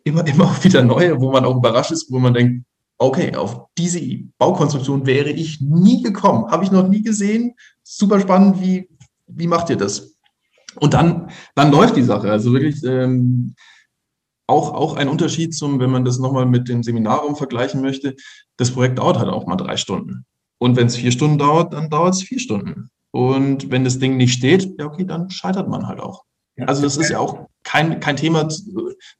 [0.03, 2.65] immer, immer wieder neue, wo man auch überrascht ist, wo man denkt,
[2.99, 4.01] okay, auf diese
[4.37, 7.55] Baukonstruktion wäre ich nie gekommen, habe ich noch nie gesehen.
[7.81, 8.89] Super spannend, wie,
[9.27, 10.08] wie macht ihr das?
[10.79, 12.31] Und dann, dann läuft die Sache.
[12.31, 13.55] Also wirklich ähm,
[14.47, 18.15] auch, auch ein Unterschied zum, wenn man das nochmal mit dem Seminarraum vergleichen möchte,
[18.57, 20.25] das Projekt dauert halt auch mal drei Stunden.
[20.59, 22.89] Und wenn es vier Stunden dauert, dann dauert es vier Stunden.
[23.11, 26.23] Und wenn das Ding nicht steht, ja okay, dann scheitert man halt auch.
[26.67, 28.47] Also das ist ja auch kein, kein Thema,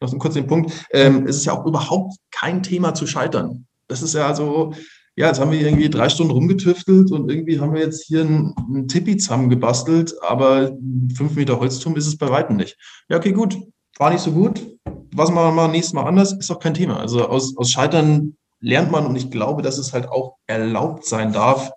[0.01, 3.65] noch kurz den Punkt, ähm, es ist ja auch überhaupt kein Thema zu scheitern.
[3.87, 4.73] Das ist ja so,
[5.19, 8.55] ja, jetzt haben wir irgendwie drei Stunden rumgetüftelt und irgendwie haben wir jetzt hier einen,
[8.57, 10.71] einen Tippi zusammengebastelt, aber
[11.13, 12.77] fünf Meter Holzturm ist es bei Weitem nicht.
[13.09, 13.57] Ja, okay, gut,
[13.97, 14.65] war nicht so gut.
[15.13, 17.01] Was machen wir mal nächstes Mal anders, ist auch kein Thema.
[17.01, 21.33] Also aus, aus Scheitern lernt man und ich glaube, dass es halt auch erlaubt sein
[21.33, 21.69] darf.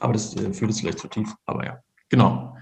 [0.00, 1.32] Aber das äh, führt es vielleicht zu tief.
[1.46, 1.78] Aber ja,
[2.08, 2.57] genau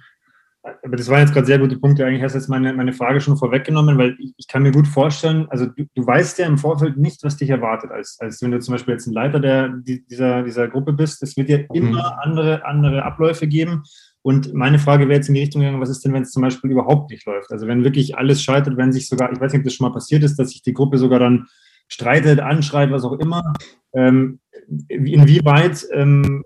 [0.83, 2.05] aber das waren jetzt gerade sehr gute Punkte.
[2.05, 4.89] Eigentlich hast du jetzt meine, meine Frage schon vorweggenommen, weil ich, ich kann mir gut
[4.89, 8.51] vorstellen, also du, du, weißt ja im Vorfeld nicht, was dich erwartet, als, als wenn
[8.51, 11.23] du zum Beispiel jetzt ein Leiter der, dieser, dieser Gruppe bist.
[11.23, 11.67] Es wird ja mhm.
[11.71, 13.85] immer andere, andere Abläufe geben.
[14.23, 16.43] Und meine Frage wäre jetzt in die Richtung gegangen, was ist denn, wenn es zum
[16.43, 17.53] Beispiel überhaupt nicht läuft?
[17.53, 19.95] Also wenn wirklich alles scheitert, wenn sich sogar, ich weiß nicht, ob das schon mal
[19.95, 21.47] passiert ist, dass sich die Gruppe sogar dann
[21.89, 23.55] streitet, anschreit, was auch immer.
[23.95, 24.41] Ähm,
[24.89, 26.43] inwieweit ähm,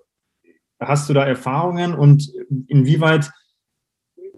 [0.79, 2.31] hast du da Erfahrungen und
[2.67, 3.31] inwieweit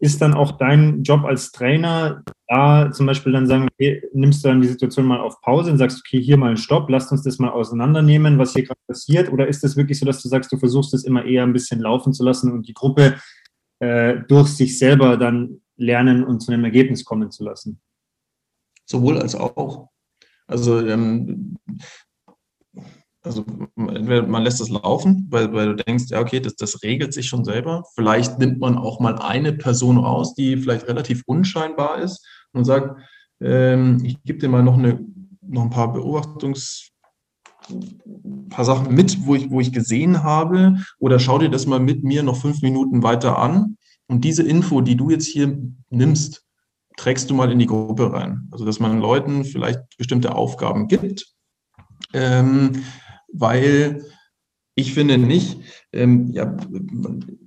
[0.02, 4.48] ist dann auch dein Job als Trainer, da zum Beispiel dann sagen, okay, nimmst du
[4.48, 7.22] dann die Situation mal auf Pause und sagst, okay, hier mal einen Stopp, lasst uns
[7.22, 9.30] das mal auseinandernehmen, was hier gerade passiert?
[9.30, 11.78] Oder ist das wirklich so, dass du sagst, du versuchst es immer eher ein bisschen
[11.78, 13.14] laufen zu lassen und die Gruppe
[13.78, 17.80] äh, durch sich selber dann lernen und zu einem Ergebnis kommen zu lassen?
[18.84, 19.88] Sowohl als auch.
[20.48, 21.58] Also ähm,
[23.22, 23.44] also
[23.76, 27.44] man lässt es laufen, weil, weil du denkst, ja, okay, das, das regelt sich schon
[27.44, 27.84] selber.
[27.94, 33.00] Vielleicht nimmt man auch mal eine Person raus, die vielleicht relativ unscheinbar ist und sagt,
[33.40, 35.04] ähm, ich gebe dir mal noch, eine,
[35.40, 36.88] noch ein paar Beobachtungs-
[37.70, 41.80] ein paar Sachen mit, wo ich, wo ich gesehen habe, oder schau dir das mal
[41.80, 43.76] mit mir noch fünf Minuten weiter an.
[44.08, 45.58] Und diese Info, die du jetzt hier
[45.90, 46.44] nimmst,
[46.96, 48.48] trägst du mal in die Gruppe rein.
[48.50, 51.32] Also, dass man Leuten vielleicht bestimmte Aufgaben gibt,
[52.12, 52.82] ähm,
[53.32, 54.04] weil
[54.74, 55.58] ich finde nicht,
[55.92, 56.56] ähm, ja,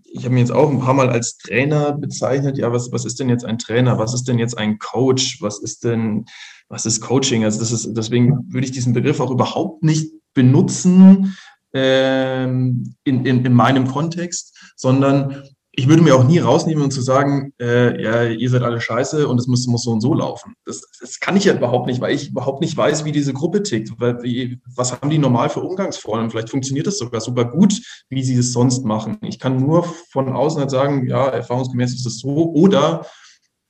[0.03, 2.57] ich habe mich jetzt auch ein paar Mal als Trainer bezeichnet.
[2.57, 3.97] Ja, was, was ist denn jetzt ein Trainer?
[3.97, 5.41] Was ist denn jetzt ein Coach?
[5.41, 6.25] Was ist denn,
[6.69, 7.43] was ist Coaching?
[7.43, 11.35] Also das ist, deswegen würde ich diesen Begriff auch überhaupt nicht benutzen
[11.73, 15.43] ähm, in, in, in meinem Kontext, sondern
[15.77, 19.27] ich würde mir auch nie rausnehmen und zu sagen, äh, ja, ihr seid alle scheiße
[19.27, 20.55] und es muss, muss so und so laufen.
[20.65, 23.61] Das, das kann ich ja überhaupt nicht, weil ich überhaupt nicht weiß, wie diese Gruppe
[23.61, 23.91] tickt.
[23.99, 26.29] Weil, wie, was haben die normal für Umgangsformen?
[26.29, 29.17] Vielleicht funktioniert das sogar super gut, wie sie es sonst machen.
[29.21, 32.53] Ich kann nur von außen halt sagen, ja, erfahrungsgemäß ist es so.
[32.53, 33.05] Oder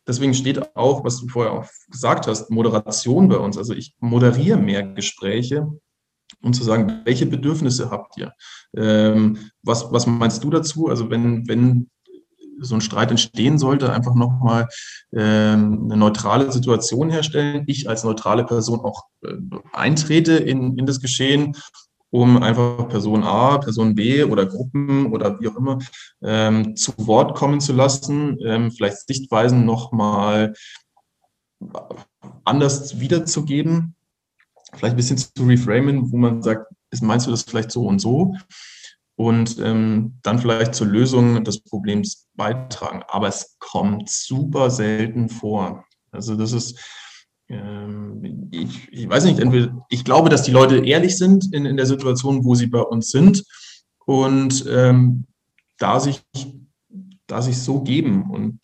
[0.08, 3.58] deswegen steht auch, was du vorher auch gesagt hast, Moderation bei uns.
[3.58, 5.68] Also ich moderiere mehr Gespräche
[6.42, 8.34] um zu sagen, welche Bedürfnisse habt ihr?
[8.76, 10.88] Ähm, was, was meinst du dazu?
[10.88, 11.90] Also wenn, wenn
[12.60, 14.68] so ein Streit entstehen sollte, einfach nochmal
[15.14, 17.64] ähm, eine neutrale Situation herstellen.
[17.68, 19.34] Ich als neutrale Person auch äh,
[19.74, 21.56] eintrete in, in das Geschehen,
[22.12, 25.80] um einfach Person A, Person B oder Gruppen oder wie auch immer
[26.24, 30.54] ähm, zu Wort kommen zu lassen, ähm, vielleicht Sichtweisen nochmal
[32.44, 33.96] anders wiederzugeben,
[34.74, 38.36] vielleicht ein bisschen zu reframen, wo man sagt, meinst du das vielleicht so und so?
[39.16, 43.04] Und ähm, dann vielleicht zur Lösung des Problems beitragen.
[43.08, 45.86] Aber es kommt super selten vor.
[46.12, 46.80] Also das ist,
[47.48, 51.78] ähm, ich, ich weiß nicht, entweder, ich glaube, dass die Leute ehrlich sind in, in
[51.78, 53.44] der Situation, wo sie bei uns sind
[54.06, 55.26] und ähm,
[55.78, 56.22] da sich
[57.28, 58.60] da sich so geben und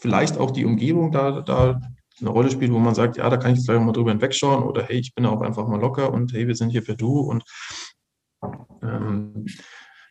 [0.00, 1.80] vielleicht auch die Umgebung da, da
[2.20, 4.82] eine Rolle spielt, wo man sagt, ja, da kann ich gleich mal drüber hinwegschauen oder
[4.82, 7.44] hey, ich bin auch einfach mal locker und hey, wir sind hier für du und
[8.88, 9.46] ähm,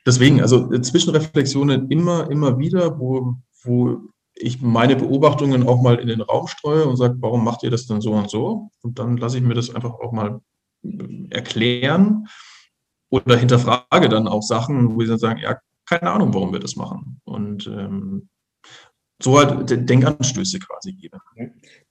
[0.05, 4.01] deswegen, also äh, Zwischenreflexionen immer, immer wieder, wo, wo
[4.35, 7.87] ich meine Beobachtungen auch mal in den Raum streue und sage, warum macht ihr das
[7.87, 8.69] denn so und so?
[8.81, 10.41] Und dann lasse ich mir das einfach auch mal
[10.83, 12.27] äh, erklären
[13.09, 16.75] oder hinterfrage dann auch Sachen, wo sie dann sagen, ja, keine Ahnung, warum wir das
[16.75, 17.21] machen.
[17.23, 18.29] Und ähm,
[19.21, 21.17] so halt Denkanstöße quasi gebe.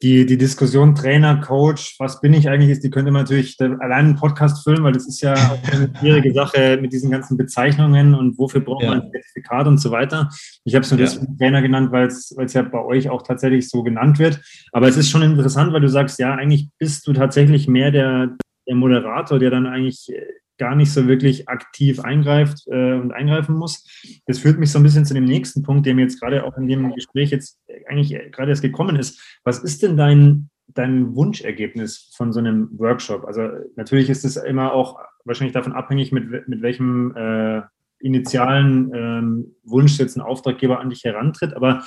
[0.03, 4.07] Die, die Diskussion Trainer, Coach, was bin ich eigentlich, ist, die könnte man natürlich allein
[4.07, 8.15] einen Podcast füllen, weil das ist ja auch eine schwierige Sache mit diesen ganzen Bezeichnungen
[8.15, 8.91] und wofür braucht ja.
[8.91, 10.29] man ein Zertifikat und so weiter.
[10.65, 11.07] Ich habe es nur ja.
[11.07, 14.41] deswegen Trainer genannt, weil es ja bei euch auch tatsächlich so genannt wird.
[14.73, 18.37] Aber es ist schon interessant, weil du sagst, ja, eigentlich bist du tatsächlich mehr der,
[18.69, 20.13] der Moderator, der dann eigentlich
[20.59, 23.85] gar nicht so wirklich aktiv eingreift äh, und eingreifen muss.
[24.27, 26.57] Das führt mich so ein bisschen zu dem nächsten Punkt, der mir jetzt gerade auch
[26.57, 29.21] in dem Gespräch jetzt eigentlich gerade erst gekommen ist.
[29.45, 33.25] Was ist denn dein, dein Wunschergebnis von so einem Workshop?
[33.25, 37.63] Also natürlich ist es immer auch wahrscheinlich davon abhängig, mit, mit welchem äh,
[37.99, 41.85] initialen ähm, Wunsch jetzt ein Auftraggeber an dich herantritt, aber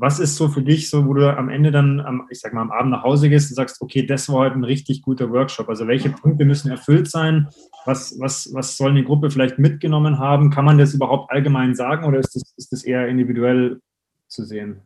[0.00, 2.62] was ist so für dich so, wo du am Ende dann, am, ich sag mal,
[2.62, 5.68] am Abend nach Hause gehst und sagst, okay, das war heute ein richtig guter Workshop.
[5.68, 7.48] Also welche Punkte müssen erfüllt sein?
[7.84, 10.50] Was, was, was soll eine Gruppe vielleicht mitgenommen haben?
[10.50, 13.80] Kann man das überhaupt allgemein sagen oder ist das, ist das eher individuell
[14.28, 14.82] zu sehen?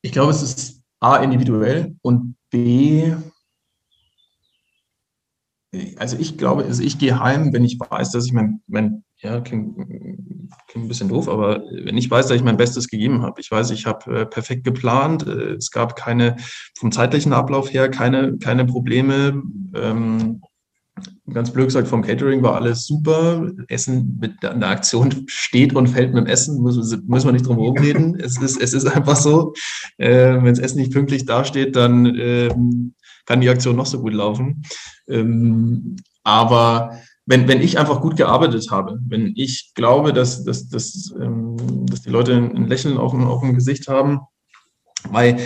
[0.00, 3.12] Ich glaube, es ist A, individuell und B,
[5.96, 9.40] also ich glaube, also ich gehe heim, wenn ich weiß, dass ich mein, mein ja,
[9.40, 9.76] klingt,
[10.68, 13.50] klingt ein bisschen doof, aber wenn ich weiß, dass ich mein Bestes gegeben habe, ich
[13.50, 16.36] weiß, ich habe äh, perfekt geplant, äh, es gab keine,
[16.78, 19.42] vom zeitlichen Ablauf her, keine, keine Probleme.
[19.74, 20.42] Ähm,
[21.32, 23.50] ganz blöd gesagt, vom Catering war alles super.
[23.68, 27.58] Essen mit der Aktion steht und fällt mit dem Essen, müssen, müssen wir nicht drum
[27.58, 28.14] herum reden.
[28.20, 29.54] es, ist, es ist einfach so.
[29.98, 34.14] Äh, wenn das Essen nicht pünktlich dasteht, dann ähm, kann die Aktion noch so gut
[34.14, 34.62] laufen.
[35.08, 41.12] Ähm, aber wenn, wenn ich einfach gut gearbeitet habe, wenn ich glaube, dass, dass, dass,
[41.20, 44.20] ähm, dass die Leute ein Lächeln auf dem, auf dem Gesicht haben,
[45.10, 45.38] weil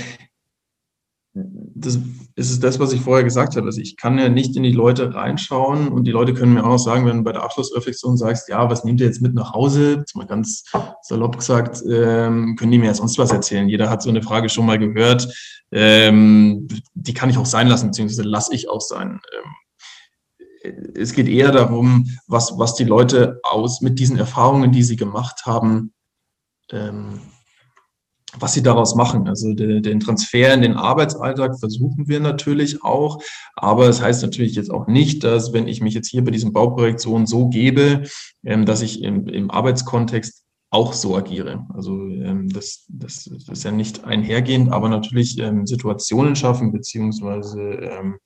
[1.32, 1.98] das
[2.34, 3.66] ist das, was ich vorher gesagt habe.
[3.66, 6.70] Also ich kann ja nicht in die Leute reinschauen und die Leute können mir auch
[6.70, 9.52] noch sagen, wenn du bei der Abschlussreflexion sagst, ja, was nehmt ihr jetzt mit nach
[9.52, 9.94] Hause?
[9.98, 10.64] Jetzt mal ganz
[11.02, 13.68] salopp gesagt, ähm, können die mir ja sonst was erzählen.
[13.68, 15.32] Jeder hat so eine Frage schon mal gehört.
[15.70, 19.20] Ähm, die kann ich auch sein lassen, beziehungsweise lasse ich auch sein.
[19.32, 19.50] Ähm,
[20.94, 25.42] es geht eher darum, was, was die Leute aus mit diesen Erfahrungen, die sie gemacht
[25.46, 25.92] haben,
[26.70, 27.20] ähm,
[28.38, 29.26] was sie daraus machen.
[29.26, 33.22] Also de, den Transfer in den Arbeitsalltag versuchen wir natürlich auch,
[33.56, 36.30] aber es das heißt natürlich jetzt auch nicht, dass wenn ich mich jetzt hier bei
[36.30, 38.02] diesem Bauprojekt so und so gebe,
[38.44, 41.66] ähm, dass ich im, im Arbeitskontext auch so agiere.
[41.74, 47.60] Also ähm, das, das, das ist ja nicht einhergehend, aber natürlich ähm, Situationen schaffen, beziehungsweise
[47.60, 48.18] ähm,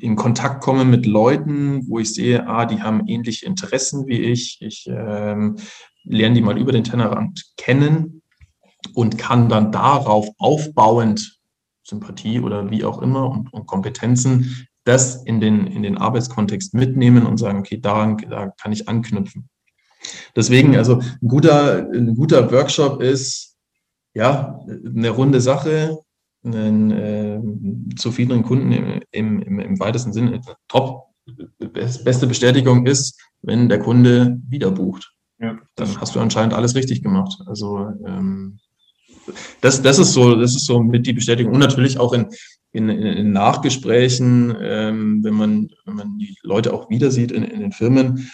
[0.00, 4.58] in Kontakt komme mit Leuten, wo ich sehe, ah, die haben ähnliche Interessen wie ich.
[4.60, 5.56] Ich ähm,
[6.04, 8.22] lerne die mal über den Tellerrand kennen
[8.94, 11.38] und kann dann darauf aufbauend
[11.82, 17.26] Sympathie oder wie auch immer und, und Kompetenzen das in den, in den Arbeitskontext mitnehmen
[17.26, 19.48] und sagen, okay, daran da kann ich anknüpfen.
[20.36, 23.56] Deswegen, also ein guter, ein guter Workshop ist
[24.14, 25.98] ja eine runde Sache,
[26.46, 31.06] einen äh, zufriedenen Kunden im, im, im weitesten Sinne top.
[31.58, 35.12] Beste Bestätigung ist, wenn der Kunde wieder bucht.
[35.38, 37.40] Ja, dann hast du anscheinend alles richtig gemacht.
[37.46, 38.58] Also ähm,
[39.60, 41.52] das, das ist so, das ist so mit die Bestätigung.
[41.52, 42.28] Und natürlich auch in,
[42.72, 47.60] in, in Nachgesprächen, ähm, wenn man, wenn man die Leute auch wieder sieht in, in
[47.60, 48.30] den Firmen,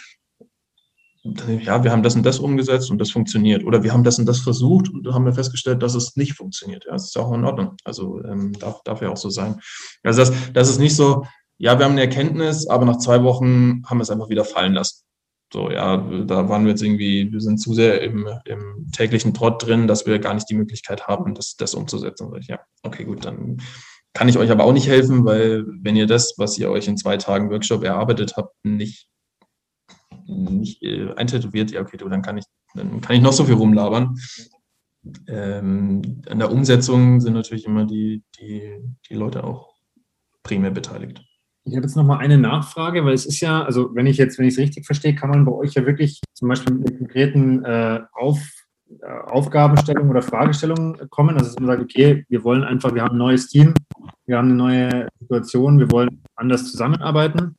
[1.23, 3.63] ja, wir haben das und das umgesetzt und das funktioniert.
[3.63, 6.85] Oder wir haben das und das versucht und haben wir festgestellt, dass es nicht funktioniert.
[6.85, 7.77] Ja, das ist auch in Ordnung.
[7.85, 9.59] Also ähm, darf, darf ja auch so sein.
[10.03, 11.25] Also das, das ist nicht so,
[11.57, 14.73] ja, wir haben eine Erkenntnis, aber nach zwei Wochen haben wir es einfach wieder fallen
[14.73, 15.03] lassen.
[15.53, 19.65] So, ja, da waren wir jetzt irgendwie, wir sind zu sehr im, im täglichen Trott
[19.65, 22.33] drin, dass wir gar nicht die Möglichkeit haben, das, das umzusetzen.
[22.39, 23.61] Ich, ja, okay, gut, dann
[24.13, 26.97] kann ich euch aber auch nicht helfen, weil wenn ihr das, was ihr euch in
[26.97, 29.07] zwei Tagen Workshop erarbeitet habt, nicht
[30.25, 33.55] nicht äh, eintätowiert, ja, okay, du, dann kann ich, dann kann ich noch so viel
[33.55, 34.17] rumlabern.
[35.27, 39.73] Ähm, an der Umsetzung sind natürlich immer die, die, die Leute auch
[40.43, 41.21] primär beteiligt.
[41.65, 44.37] Ich habe jetzt noch mal eine Nachfrage, weil es ist ja, also wenn ich jetzt,
[44.37, 47.63] wenn ich es richtig verstehe, kann man bei euch ja wirklich zum Beispiel mit konkreten
[47.63, 48.39] äh, Auf,
[48.89, 51.37] äh, Aufgabenstellungen oder Fragestellungen kommen.
[51.37, 53.73] Also dass man sagt, okay, wir wollen einfach, wir haben ein neues Team,
[54.25, 57.55] wir haben eine neue Situation, wir wollen anders zusammenarbeiten.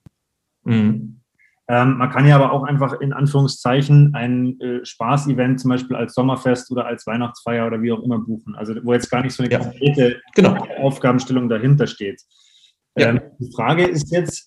[0.64, 1.20] Mhm.
[1.66, 6.14] Ähm, man kann ja aber auch einfach in Anführungszeichen ein äh, Spaßevent zum Beispiel als
[6.14, 8.54] Sommerfest oder als Weihnachtsfeier oder wie auch immer buchen.
[8.54, 9.60] Also wo jetzt gar nicht so eine ja.
[9.60, 10.56] konkrete genau.
[10.82, 12.20] Aufgabenstellung dahinter steht.
[12.96, 13.08] Ja.
[13.08, 14.46] Ähm, die Frage ist jetzt,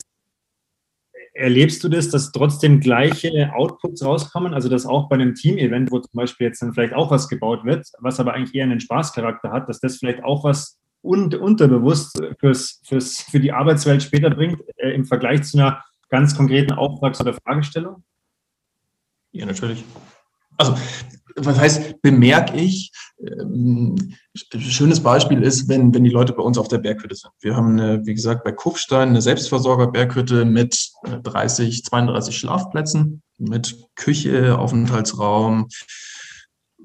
[1.33, 4.53] erlebst du das, dass trotzdem gleiche Outputs rauskommen?
[4.53, 7.65] Also dass auch bei einem Team-Event, wo zum Beispiel jetzt dann vielleicht auch was gebaut
[7.65, 12.21] wird, was aber eigentlich eher einen Spaßcharakter hat, dass das vielleicht auch was un unterbewusst
[12.39, 17.21] fürs, fürs, für die Arbeitswelt später bringt, äh, im Vergleich zu einer ganz konkreten Auftrags-
[17.21, 18.03] oder Fragestellung?
[19.31, 19.83] Ja, natürlich.
[20.57, 20.75] Also,
[21.35, 22.91] was heißt, bemerke ich?
[23.19, 27.31] Ähm, schönes Beispiel ist, wenn, wenn die Leute bei uns auf der Berghütte sind.
[27.41, 34.57] Wir haben, eine, wie gesagt, bei Kufstein eine Selbstversorger-Berghütte mit 30, 32 Schlafplätzen, mit Küche,
[34.57, 35.67] Aufenthaltsraum,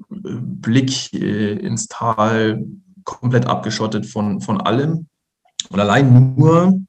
[0.08, 2.64] Blick äh, ins Tal,
[3.04, 5.08] komplett abgeschottet von, von allem.
[5.70, 6.80] Und allein nur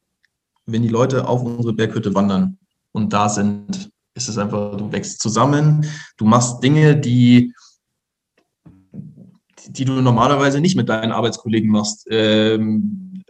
[0.66, 2.57] wenn die Leute auf unsere Berghütte wandern
[2.91, 5.86] und da sind, ist es einfach, du wächst zusammen,
[6.18, 7.53] du machst Dinge, die,
[9.68, 12.07] die du normalerweise nicht mit deinen Arbeitskollegen machst.
[12.09, 13.24] Ähm,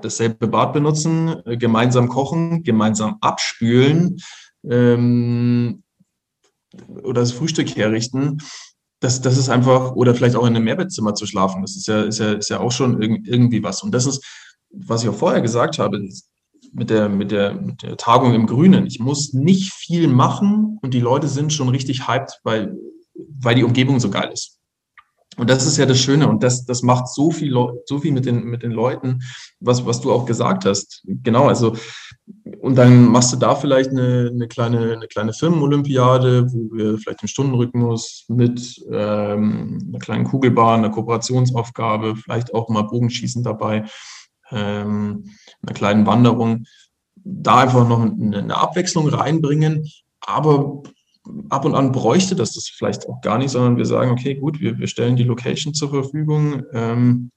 [0.00, 4.18] dasselbe Bad benutzen, äh, gemeinsam kochen, gemeinsam abspülen
[4.68, 5.82] ähm,
[7.02, 8.38] oder das Frühstück herrichten.
[9.00, 12.02] Das, das ist einfach, oder vielleicht auch in einem Mehrbettzimmer zu schlafen, das ist ja,
[12.02, 13.82] ist ja, ist ja auch schon irgendwie was.
[13.82, 14.24] Und das ist,
[14.70, 16.00] was ich auch vorher gesagt habe,
[16.72, 18.86] mit der, mit, der, mit der Tagung im Grünen.
[18.86, 22.76] Ich muss nicht viel machen und die Leute sind schon richtig hyped, weil,
[23.14, 24.58] weil die Umgebung so geil ist.
[25.38, 27.54] Und das ist ja das Schöne und das, das macht so viel,
[27.86, 29.20] so viel mit den, mit den Leuten,
[29.60, 31.02] was, was du auch gesagt hast.
[31.04, 31.76] Genau, also,
[32.60, 37.22] und dann machst du da vielleicht eine, eine kleine, eine kleine Firmenolympiade, wo wir vielleicht
[37.22, 43.84] im Stundenrhythmus mit ähm, einer kleinen Kugelbahn, einer Kooperationsaufgabe, vielleicht auch mal Bogenschießen dabei,
[44.50, 45.24] ähm,
[45.62, 46.64] einer kleinen Wanderung,
[47.16, 49.86] da einfach noch eine, Abwechslung reinbringen,
[50.20, 50.82] aber
[51.50, 54.60] ab und an bräuchte das das vielleicht auch gar nicht, sondern wir sagen, okay, gut,
[54.60, 57.30] wir, wir stellen die Location zur Verfügung, ähm,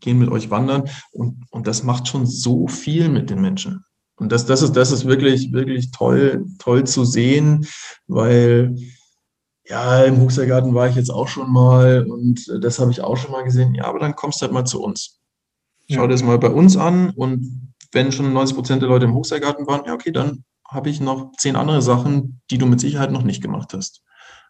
[0.00, 3.84] gehen mit euch wandern und, und das macht schon so viel mit den Menschen.
[4.16, 7.66] Und das, das, ist, das ist wirklich, wirklich toll, toll zu sehen,
[8.08, 8.74] weil
[9.68, 13.32] ja, im Huxergarten war ich jetzt auch schon mal und das habe ich auch schon
[13.32, 13.74] mal gesehen.
[13.74, 15.20] Ja, aber dann kommst du halt mal zu uns.
[15.90, 19.14] Schau dir das mal bei uns an und wenn schon 90 Prozent der Leute im
[19.14, 23.10] Hochseilgarten waren, ja, okay, dann habe ich noch zehn andere Sachen, die du mit Sicherheit
[23.10, 24.02] noch nicht gemacht hast.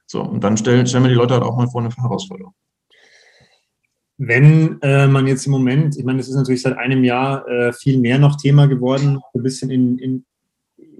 [0.07, 2.55] So, und dann stellen, stellen wir die Leute halt auch mal vor eine Herausforderung.
[4.17, 7.73] Wenn äh, man jetzt im Moment, ich meine, das ist natürlich seit einem Jahr äh,
[7.73, 10.25] viel mehr noch Thema geworden, ein bisschen in, in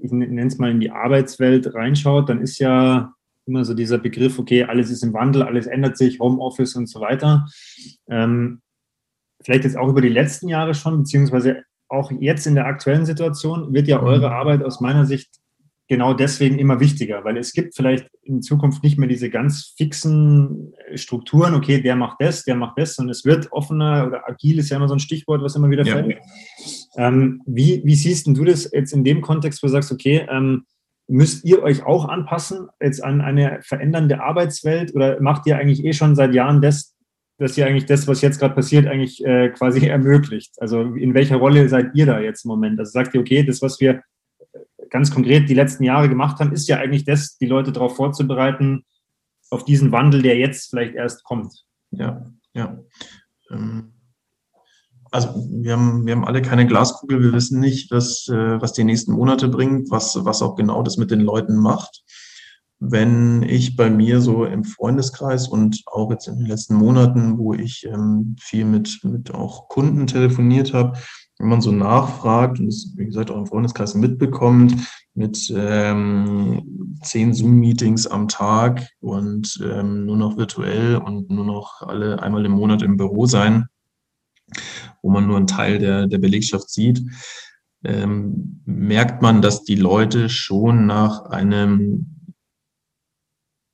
[0.01, 3.13] ich nenne es mal in die Arbeitswelt reinschaut, dann ist ja
[3.45, 7.01] immer so dieser Begriff, okay, alles ist im Wandel, alles ändert sich, Homeoffice und so
[7.01, 7.47] weiter.
[8.07, 8.61] Ähm,
[9.43, 13.73] vielleicht jetzt auch über die letzten Jahre schon, beziehungsweise auch jetzt in der aktuellen Situation
[13.73, 14.33] wird ja eure mhm.
[14.33, 15.29] Arbeit aus meiner Sicht
[15.89, 20.71] genau deswegen immer wichtiger, weil es gibt vielleicht in Zukunft nicht mehr diese ganz fixen
[20.93, 24.69] Strukturen, okay, der macht das, der macht das, sondern es wird offener oder agil ist
[24.69, 25.95] ja immer so ein Stichwort, was immer wieder ja.
[25.95, 26.17] fällt.
[26.95, 30.65] Ähm, wie, wie siehst du das jetzt in dem Kontext, wo du sagst, okay, ähm,
[31.07, 35.93] müsst ihr euch auch anpassen jetzt an eine verändernde Arbeitswelt oder macht ihr eigentlich eh
[35.93, 36.95] schon seit Jahren das,
[37.39, 40.53] dass ihr eigentlich das, was jetzt gerade passiert, eigentlich äh, quasi ermöglicht?
[40.59, 42.79] Also in welcher Rolle seid ihr da jetzt im Moment?
[42.79, 44.01] Also sagt ihr, okay, das, was wir
[44.89, 48.85] ganz konkret die letzten Jahre gemacht haben, ist ja eigentlich das, die Leute darauf vorzubereiten,
[49.51, 51.65] auf diesen Wandel, der jetzt vielleicht erst kommt.
[51.91, 52.79] Ja, ja.
[53.51, 53.93] Ähm,
[55.11, 58.83] also wir haben, wir haben alle keine Glaskugel, wir wissen nicht, was, äh, was die
[58.83, 62.03] nächsten Monate bringt, was, was auch genau das mit den Leuten macht
[62.79, 67.53] wenn ich bei mir so im Freundeskreis und auch jetzt in den letzten Monaten, wo
[67.53, 70.97] ich ähm, viel mit, mit auch Kunden telefoniert habe,
[71.39, 74.75] wenn man so nachfragt und es, wie gesagt, auch im Freundeskreis mitbekommt,
[75.13, 82.21] mit ähm, zehn Zoom-Meetings am Tag und ähm, nur noch virtuell und nur noch alle
[82.21, 83.67] einmal im Monat im Büro sein,
[85.01, 87.01] wo man nur einen Teil der, der Belegschaft sieht,
[87.83, 92.18] ähm, merkt man, dass die Leute schon nach einem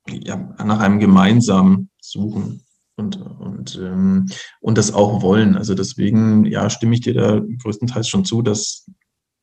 [0.10, 4.28] ja, nach einem gemeinsamen Suchen und, und, ähm,
[4.62, 5.56] und das auch wollen.
[5.56, 8.86] Also deswegen, ja, stimme ich dir da größtenteils schon zu, dass,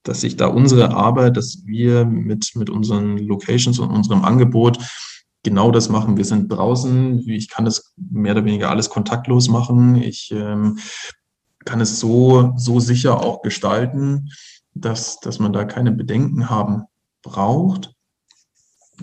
[0.03, 4.79] dass sich da unsere Arbeit, dass wir mit, mit unseren Locations und unserem Angebot
[5.43, 6.17] genau das machen.
[6.17, 9.97] Wir sind draußen, ich kann das mehr oder weniger alles kontaktlos machen.
[9.97, 10.79] Ich ähm,
[11.65, 14.31] kann es so, so sicher auch gestalten,
[14.75, 16.85] dass, dass man da keine Bedenken haben
[17.23, 17.95] braucht.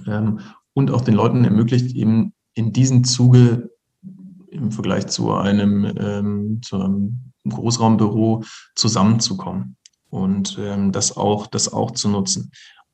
[0.08, 0.40] Ähm,
[0.80, 3.70] und auch den Leuten ermöglicht, eben in diesem Zuge
[4.50, 8.44] im Vergleich zu einem, ähm, zu einem Großraumbüro
[8.76, 9.78] zusammenzukommen
[10.10, 12.52] und ähm, das, auch, das auch zu nutzen.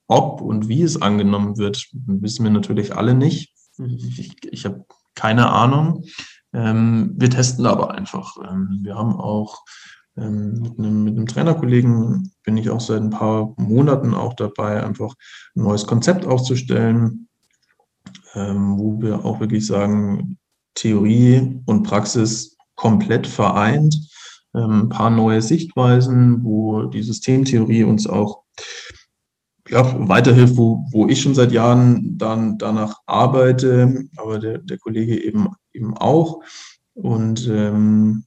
[0.08, 3.54] Ob und wie es angenommen wird, wissen wir natürlich alle nicht.
[3.78, 6.04] Ich, ich habe keine Ahnung.
[6.54, 8.36] Ähm, wir testen aber einfach.
[8.48, 9.64] Ähm, wir haben auch
[10.18, 14.84] ähm, mit, einem, mit einem Trainerkollegen, bin ich auch seit ein paar Monaten auch dabei,
[14.84, 15.14] einfach
[15.56, 17.28] ein neues Konzept aufzustellen,
[18.36, 20.38] wo wir auch wirklich sagen,
[20.76, 23.96] Theorie und Praxis komplett vereint.
[24.54, 28.44] Ähm, ein paar neue Sichtweisen, wo die Systemtheorie uns auch
[29.68, 35.24] ja, weiterhilft, wo, wo ich schon seit Jahren dann danach arbeite, aber der, der Kollege
[35.24, 36.42] eben, eben auch.
[36.94, 38.26] Und ähm,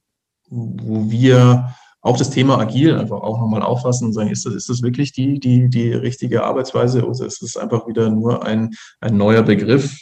[0.49, 4.69] wo wir auch das Thema agil einfach auch nochmal auffassen und sagen, ist das, ist
[4.69, 8.71] das wirklich die, die, die richtige Arbeitsweise oder ist es einfach wieder nur ein,
[9.01, 9.97] ein neuer Begriff,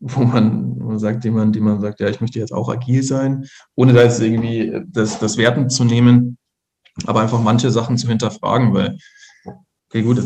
[0.00, 3.46] wo man, wo man sagt, die man sagt, ja, ich möchte jetzt auch agil sein,
[3.76, 6.36] ohne da jetzt irgendwie das, das Werten zu nehmen,
[7.06, 8.98] aber einfach manche Sachen zu hinterfragen, weil,
[9.88, 10.22] okay, gut,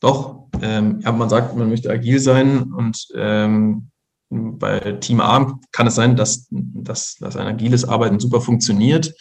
[0.00, 3.90] doch, ähm, ja, man sagt, man möchte agil sein und ähm,
[4.30, 9.14] bei Team A kann es sein, dass, dass, dass ein agiles Arbeiten super funktioniert,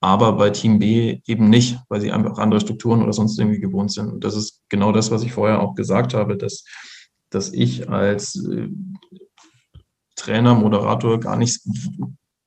[0.00, 3.92] aber bei Team B eben nicht, weil sie einfach andere Strukturen oder sonst irgendwie gewohnt
[3.92, 4.10] sind.
[4.10, 6.64] Und das ist genau das, was ich vorher auch gesagt habe, dass,
[7.28, 8.68] dass ich als äh,
[10.16, 11.60] Trainer, Moderator gar nicht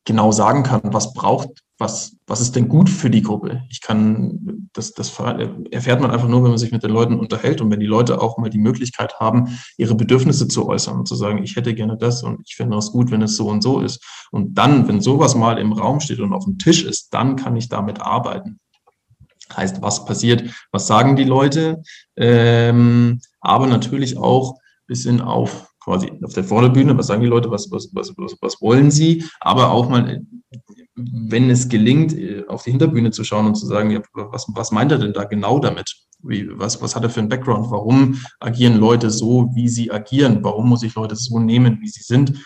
[0.06, 3.64] genau sagen kann, was braucht, was, was ist denn gut für die Gruppe?
[3.70, 5.14] Ich kann, das, das
[5.72, 8.22] erfährt man einfach nur, wenn man sich mit den Leuten unterhält und wenn die Leute
[8.22, 11.98] auch mal die Möglichkeit haben, ihre Bedürfnisse zu äußern und zu sagen, ich hätte gerne
[11.98, 14.02] das und ich finde es gut, wenn es so und so ist.
[14.32, 17.58] Und dann, wenn sowas mal im Raum steht und auf dem Tisch ist, dann kann
[17.58, 18.60] ich damit arbeiten.
[19.56, 21.84] Heißt, was passiert, was sagen die Leute,
[22.16, 24.58] ähm, aber natürlich auch
[24.88, 28.92] bisschen auf quasi auf der Vorderbühne, was sagen die Leute, was, was, was, was, wollen
[28.92, 30.22] sie, aber auch mal
[30.96, 34.72] wenn es gelingt, äh, auf die Hinterbühne zu schauen und zu sagen, ja, was, was
[34.72, 35.96] meint er denn da genau damit?
[36.22, 37.72] Wie, was, was hat er für einen Background?
[37.72, 40.44] Warum agieren Leute so, wie sie agieren?
[40.44, 42.46] Warum muss ich Leute so nehmen, wie sie sind?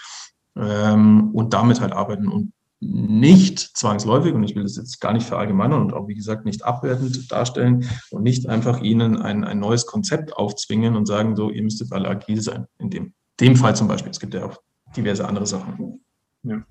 [0.56, 5.26] Ähm, und damit halt arbeiten und nicht zwangsläufig, und ich will das jetzt gar nicht
[5.26, 9.88] verallgemeinern und auch, wie gesagt, nicht abwertend darstellen und nicht einfach ihnen ein, ein neues
[9.88, 12.68] Konzept aufzwingen und sagen, so, ihr müsst jetzt alle agil sein.
[12.78, 14.12] In dem, dem Fall zum Beispiel.
[14.12, 14.62] Es gibt ja auch
[14.96, 16.02] diverse andere Sachen.
[16.44, 16.64] Ja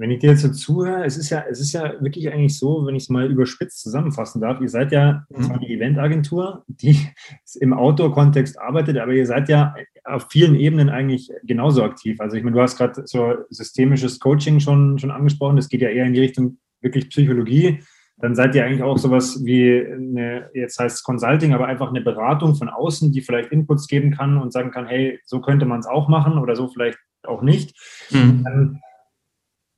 [0.00, 2.86] wenn ich dir jetzt so zuhöre, es ist ja, es ist ja wirklich eigentlich so,
[2.86, 5.42] wenn ich es mal überspitzt zusammenfassen darf, ihr seid ja mhm.
[5.42, 6.96] zwar eine Eventagentur, die
[7.60, 12.18] im Outdoor-Kontext arbeitet, aber ihr seid ja auf vielen Ebenen eigentlich genauso aktiv.
[12.18, 15.90] Also ich meine, du hast gerade so systemisches Coaching schon, schon angesprochen, das geht ja
[15.90, 17.80] eher in die Richtung wirklich Psychologie.
[18.20, 22.02] Dann seid ihr eigentlich auch sowas wie eine, jetzt heißt es Consulting, aber einfach eine
[22.02, 25.80] Beratung von außen, die vielleicht Inputs geben kann und sagen kann, hey, so könnte man
[25.80, 27.74] es auch machen oder so vielleicht auch nicht.
[28.10, 28.80] Mhm.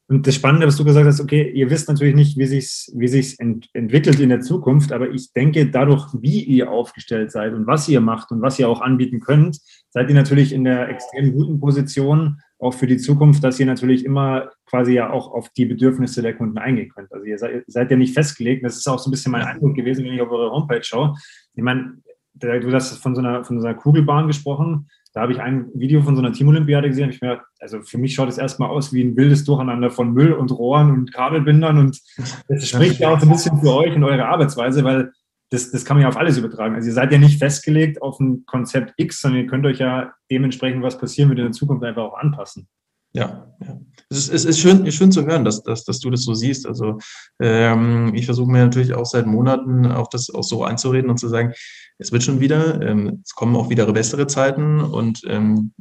[0.09, 3.09] Und das Spannende, was du gesagt hast, okay, ihr wisst natürlich nicht, wie sich wie
[3.09, 7.67] sich's ent, entwickelt in der Zukunft, aber ich denke, dadurch, wie ihr aufgestellt seid und
[7.67, 11.33] was ihr macht und was ihr auch anbieten könnt, seid ihr natürlich in der extrem
[11.33, 15.67] guten Position, auch für die Zukunft, dass ihr natürlich immer quasi ja auch auf die
[15.67, 17.13] Bedürfnisse der Kunden eingehen könnt.
[17.13, 18.65] Also ihr seid, seid ja nicht festgelegt.
[18.65, 21.15] Das ist auch so ein bisschen mein Eindruck gewesen, wenn ich auf eure Homepage schaue.
[21.55, 21.95] Ich meine,
[22.35, 24.89] du hast von so einer, von so einer Kugelbahn gesprochen.
[25.13, 27.11] Da habe ich ein Video von so einer Teamolympiade gesehen.
[27.11, 30.33] Ich mir, also für mich schaut es erstmal aus wie ein wildes Durcheinander von Müll
[30.33, 31.79] und Rohren und Kabelbindern.
[31.79, 32.01] Und
[32.49, 35.13] das spricht ja auch so ein bisschen für euch und eure Arbeitsweise, weil
[35.53, 36.75] das, das kann man ja auf alles übertragen.
[36.75, 40.13] Also ihr seid ja nicht festgelegt auf ein Konzept X, sondern ihr könnt euch ja
[40.31, 42.69] dementsprechend, was passieren wird in der Zukunft, einfach auch anpassen.
[43.15, 43.79] Ja, ja.
[44.09, 46.67] Es ist, es ist schön, schön zu hören, dass, dass, dass du das so siehst.
[46.67, 46.99] Also
[47.39, 51.29] ähm, ich versuche mir natürlich auch seit Monaten auch das auch so einzureden und zu
[51.29, 51.53] sagen,
[51.99, 55.75] es wird schon wieder, ähm, es kommen auch wieder bessere Zeiten und ähm,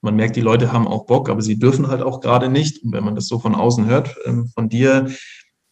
[0.00, 2.82] man merkt, die Leute haben auch Bock, aber sie dürfen halt auch gerade nicht.
[2.82, 5.08] Und wenn man das so von außen hört, ähm, von dir,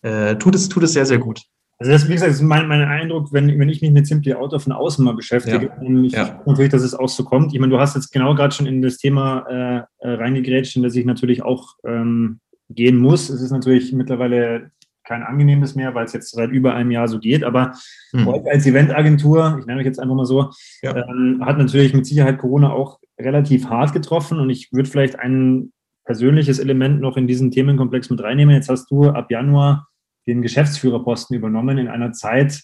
[0.02, 1.42] äh, tut es, tut es sehr, sehr gut.
[1.80, 4.58] Also das, wie gesagt, ist mein, mein Eindruck, wenn, wenn ich mich mit Simply Auto
[4.58, 5.66] von außen mal beschäftige.
[5.66, 5.80] Ja.
[5.80, 6.42] Und ich ja.
[6.44, 7.54] natürlich, dass es auch so kommt.
[7.54, 10.82] Ich meine, du hast jetzt genau gerade schon in das Thema äh, äh, reingegrätscht, in
[10.82, 13.30] das ich natürlich auch ähm, gehen muss.
[13.30, 14.70] Es ist natürlich mittlerweile
[15.04, 17.44] kein angenehmes mehr, weil es jetzt seit über einem Jahr so geht.
[17.44, 17.72] Aber
[18.12, 18.26] mhm.
[18.26, 20.50] heute als Eventagentur, ich nenne euch jetzt einfach mal so,
[20.82, 20.94] ja.
[20.94, 24.38] ähm, hat natürlich mit Sicherheit Corona auch relativ hart getroffen.
[24.38, 25.72] Und ich würde vielleicht ein
[26.04, 28.54] persönliches Element noch in diesen Themenkomplex mit reinnehmen.
[28.54, 29.86] Jetzt hast du ab Januar
[30.30, 32.62] den Geschäftsführerposten übernommen in einer Zeit,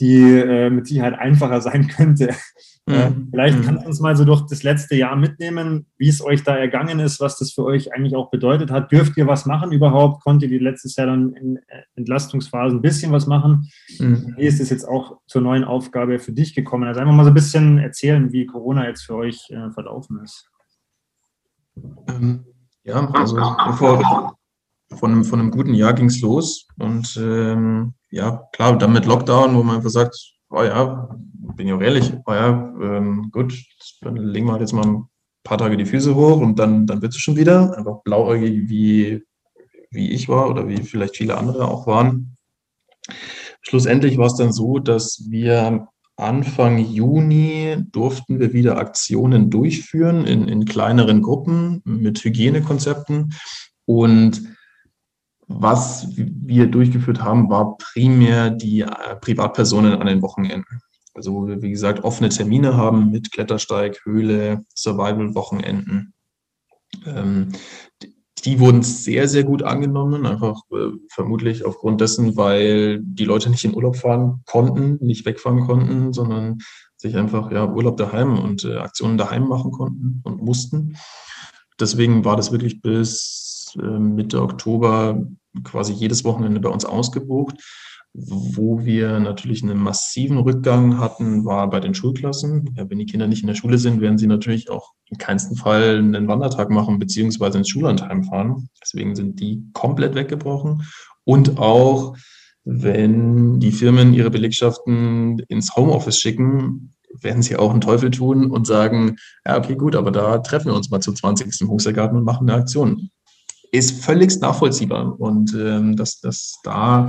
[0.00, 2.34] die äh, mit Sicherheit einfacher sein könnte.
[2.88, 3.28] Äh, mhm.
[3.30, 3.62] vielleicht mhm.
[3.62, 6.98] kannst du uns mal so durch das letzte Jahr mitnehmen, wie es euch da ergangen
[6.98, 8.90] ist, was das für euch eigentlich auch bedeutet hat.
[8.90, 10.24] Dürft ihr was machen überhaupt?
[10.24, 13.70] Konntet ihr letztes Jahr dann in äh, Entlastungsphasen ein bisschen was machen?
[14.00, 14.34] Mhm.
[14.36, 16.88] Wie ist es jetzt auch zur neuen Aufgabe für dich gekommen?
[16.88, 20.50] Also einfach mal so ein bisschen erzählen, wie Corona jetzt für euch äh, verlaufen ist.
[22.08, 22.44] Ähm,
[22.82, 24.36] ja, also bevor,
[24.96, 26.66] von einem, von einem guten Jahr ging es los.
[26.78, 30.16] Und ähm, ja, klar, dann mit Lockdown, wo man einfach sagt,
[30.50, 31.08] oh ja,
[31.56, 33.54] bin ja auch ehrlich, oh ja, ähm, gut,
[34.00, 35.04] dann legen wir halt jetzt mal ein
[35.44, 37.76] paar Tage die Füße hoch und dann, dann wird es schon wieder.
[37.76, 39.22] Einfach blauäugig, wie,
[39.90, 42.36] wie ich war oder wie vielleicht viele andere auch waren.
[43.62, 50.46] Schlussendlich war es dann so, dass wir Anfang Juni durften wir wieder Aktionen durchführen in,
[50.46, 53.34] in kleineren Gruppen mit Hygienekonzepten.
[53.86, 54.42] Und
[55.54, 60.80] was wir durchgeführt haben, war primär die äh, Privatpersonen an den Wochenenden.
[61.14, 66.14] Also wo wir, wie gesagt, offene Termine haben mit Klettersteig, Höhle, Survival-Wochenenden.
[67.06, 67.52] Ähm,
[68.44, 73.64] die wurden sehr, sehr gut angenommen, einfach äh, vermutlich aufgrund dessen, weil die Leute nicht
[73.64, 76.58] in Urlaub fahren konnten, nicht wegfahren konnten, sondern
[76.96, 80.96] sich einfach ja, Urlaub daheim und äh, Aktionen daheim machen konnten und mussten.
[81.78, 85.24] Deswegen war das wirklich bis äh, Mitte Oktober
[85.64, 87.56] quasi jedes Wochenende bei uns ausgebucht.
[88.14, 92.74] Wo wir natürlich einen massiven Rückgang hatten, war bei den Schulklassen.
[92.76, 95.56] Ja, wenn die Kinder nicht in der Schule sind, werden sie natürlich auch in keinsten
[95.56, 98.68] Fall einen Wandertag machen beziehungsweise ins Schullandheim fahren.
[98.82, 100.86] Deswegen sind die komplett weggebrochen.
[101.24, 102.14] Und auch
[102.64, 108.66] wenn die Firmen ihre Belegschaften ins Homeoffice schicken, werden sie auch einen Teufel tun und
[108.66, 111.60] sagen, ja, okay, gut, aber da treffen wir uns mal zu 20.
[111.62, 113.10] im Hochseilgarten und machen eine Aktion
[113.72, 117.08] ist völlig nachvollziehbar und ähm, dass, dass da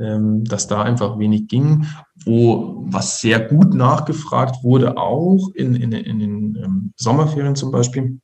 [0.00, 1.86] ähm, dass da einfach wenig ging.
[2.24, 8.18] Wo was sehr gut nachgefragt wurde, auch in, in, in den ähm, Sommerferien zum Beispiel,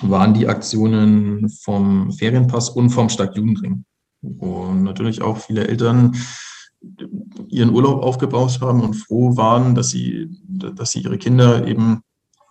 [0.00, 3.84] waren die Aktionen vom Ferienpass und vom Stadtjugendring.
[4.20, 6.16] Wo natürlich auch viele Eltern
[7.46, 12.00] ihren Urlaub aufgebaut haben und froh waren, dass sie, dass sie ihre Kinder eben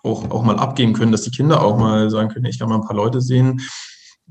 [0.03, 2.75] auch, auch mal abgehen können, dass die Kinder auch mal sagen können, ich kann mal
[2.75, 3.59] ein paar Leute sehen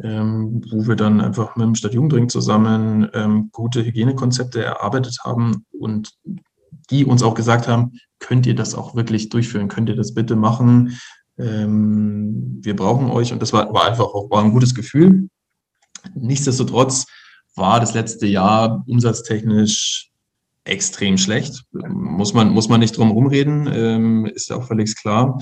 [0.02, 6.12] ähm, wo wir dann einfach mit dem Stadtjugendring zusammen ähm, gute Hygienekonzepte erarbeitet haben und
[6.90, 10.36] die uns auch gesagt haben, könnt ihr das auch wirklich durchführen, könnt ihr das bitte
[10.36, 10.98] machen,
[11.38, 15.28] ähm, wir brauchen euch und das war, war einfach auch war ein gutes Gefühl.
[16.14, 17.06] Nichtsdestotrotz
[17.54, 20.10] war das letzte Jahr umsatztechnisch
[20.64, 21.64] extrem schlecht.
[21.72, 25.38] Muss man, muss man nicht drum rumreden, ähm, ist ja auch völlig klar.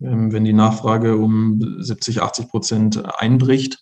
[0.00, 3.78] Ähm, wenn die Nachfrage um 70, 80 Prozent einbricht,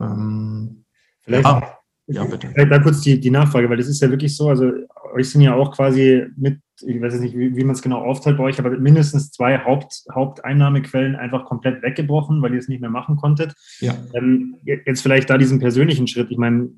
[0.00, 0.84] ähm,
[1.20, 2.52] vielleicht, ah, ja, bitte.
[2.54, 4.70] da kurz die, die Nachfrage, weil das ist ja wirklich so, also
[5.14, 8.02] euch sind ja auch quasi mit, ich weiß jetzt nicht, wie, wie man es genau
[8.02, 12.80] aufteilt bei euch, aber mindestens zwei Haupt, Haupteinnahmequellen einfach komplett weggebrochen, weil ihr es nicht
[12.80, 13.54] mehr machen konntet.
[13.80, 13.94] Ja.
[14.14, 16.30] Ähm, jetzt vielleicht da diesen persönlichen Schritt.
[16.30, 16.70] Ich meine,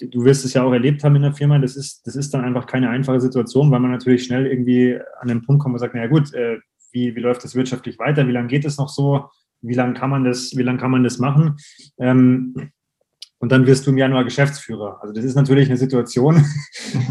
[0.00, 2.44] du wirst es ja auch erlebt haben in der Firma, das ist, das ist dann
[2.44, 5.94] einfach keine einfache Situation, weil man natürlich schnell irgendwie an den Punkt kommt und sagt,
[5.94, 6.58] naja gut, äh,
[6.90, 9.26] wie, wie läuft das wirtschaftlich weiter, wie lange geht es noch so?
[9.62, 11.56] Wie lange kann man das, wie lange kann man das machen?
[11.98, 12.54] Ähm,
[13.38, 14.98] und dann wirst du im Januar Geschäftsführer.
[15.02, 16.36] Also das ist natürlich eine Situation,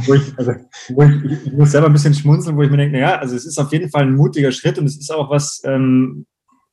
[0.05, 0.53] wo, ich, also,
[0.89, 3.45] wo ich, ich, muss selber ein bisschen schmunzeln, wo ich mir denke, naja, also es
[3.45, 6.25] ist auf jeden Fall ein mutiger Schritt und es ist auch was, ähm,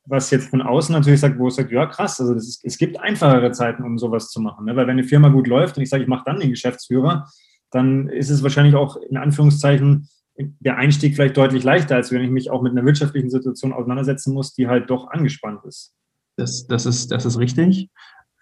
[0.05, 2.99] was jetzt von außen natürlich sagt, wo es sagt, ja krass, also ist, es gibt
[2.99, 4.65] einfachere Zeiten, um sowas zu machen.
[4.65, 4.77] Ne?
[4.77, 7.27] Weil wenn eine Firma gut läuft und ich sage, ich mache dann den Geschäftsführer,
[7.71, 10.07] dann ist es wahrscheinlich auch in Anführungszeichen
[10.39, 14.33] der Einstieg vielleicht deutlich leichter, als wenn ich mich auch mit einer wirtschaftlichen Situation auseinandersetzen
[14.33, 15.93] muss, die halt doch angespannt ist.
[16.37, 17.89] Das, das, ist, das ist richtig.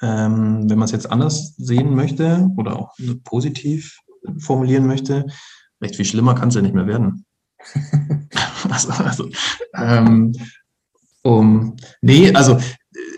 [0.02, 2.94] Ähm, wenn man es jetzt anders sehen möchte oder auch
[3.24, 4.00] positiv
[4.38, 5.26] formulieren möchte,
[5.82, 7.26] recht viel schlimmer kann es ja nicht mehr werden.
[8.70, 9.30] also, also
[9.76, 10.34] ähm,
[11.24, 12.60] um, nee, also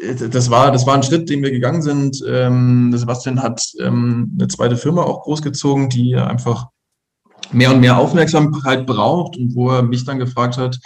[0.04, 2.24] äh, das war, das war ein Schritt, den wir gegangen sind.
[2.26, 6.68] Ähm, Sebastian hat ähm, eine zweite Firma auch großgezogen, die einfach
[7.52, 10.78] mehr und mehr Aufmerksamkeit braucht und wo er mich dann gefragt hat,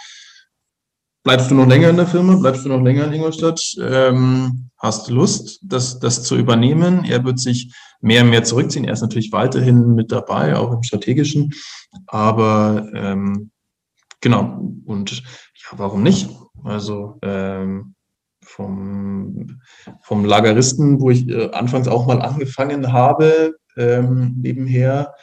[1.24, 5.08] bleibst du noch länger in der Firma, bleibst du noch länger in Ingolstadt, ähm, hast
[5.10, 7.04] Lust, das, das zu übernehmen.
[7.04, 8.84] Er wird sich mehr und mehr zurückziehen.
[8.84, 11.52] Er ist natürlich weiterhin mit dabei, auch im strategischen,
[12.06, 13.50] aber ähm,
[14.20, 16.28] genau, und ja, warum nicht?
[16.62, 17.94] Also ähm,
[18.42, 19.58] vom,
[20.02, 25.14] vom Lageristen, wo ich äh, anfangs auch mal angefangen habe, ähm, nebenher,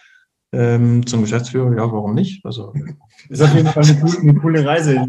[0.54, 2.46] ähm, zum Geschäftsführer, ja, warum nicht?
[2.46, 2.74] Also,
[3.30, 4.96] ist auf jeden Fall eine, coole, eine coole Reise.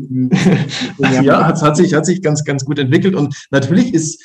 [1.22, 3.14] ja, hat, hat, sich, hat sich ganz, ganz gut entwickelt.
[3.14, 4.22] Und natürlich ist,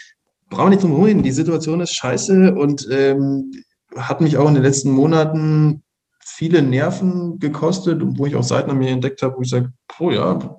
[0.49, 3.51] brauchen wir nicht drum herum die Situation ist scheiße und ähm,
[3.95, 5.83] hat mich auch in den letzten Monaten
[6.19, 10.11] viele Nerven gekostet, wo ich auch Seiten an mir entdeckt habe, wo ich sage, oh
[10.11, 10.57] ja,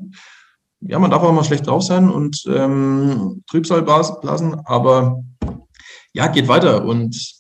[0.80, 5.22] ja, man darf auch mal schlecht drauf sein und ähm, Trübsal blasen, aber
[6.12, 7.38] ja, geht weiter und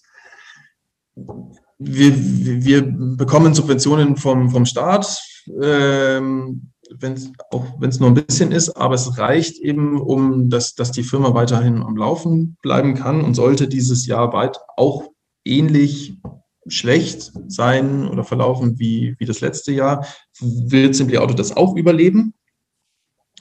[1.78, 5.22] wir, wir bekommen Subventionen vom, vom Staat,
[5.62, 10.74] ähm, wenn's, auch wenn es nur ein bisschen ist, aber es reicht eben, um dass,
[10.74, 15.10] dass die Firma weiterhin am Laufen bleiben kann und sollte dieses Jahr weit auch
[15.44, 16.18] ähnlich
[16.66, 20.06] schlecht sein oder verlaufen wie, wie das letzte Jahr,
[20.40, 22.34] wird Simply Auto das auch überleben.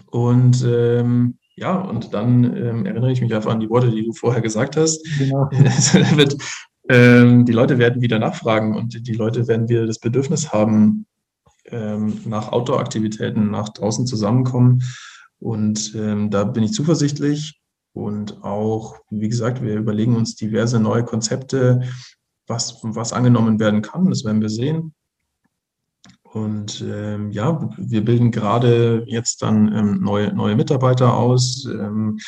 [0.06, 4.14] Und ähm, ja, und dann ähm, erinnere ich mich einfach an die Worte, die du
[4.14, 5.04] vorher gesagt hast.
[5.18, 5.50] Genau.
[5.52, 6.38] Es wird
[6.90, 11.06] ähm, die Leute werden wieder nachfragen und die Leute werden wieder das Bedürfnis haben,
[11.66, 14.84] ähm, nach Outdoor-Aktivitäten, nach draußen zusammenkommen.
[15.40, 17.60] Und ähm, da bin ich zuversichtlich.
[17.94, 21.82] Und auch, wie gesagt, wir überlegen uns diverse neue Konzepte,
[22.46, 24.10] was, was angenommen werden kann.
[24.10, 24.94] Das werden wir sehen.
[26.24, 32.20] Und ähm, ja, wir bilden gerade jetzt dann ähm, neue, neue Mitarbeiter aus, ähm,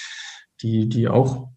[0.61, 1.49] die, die auch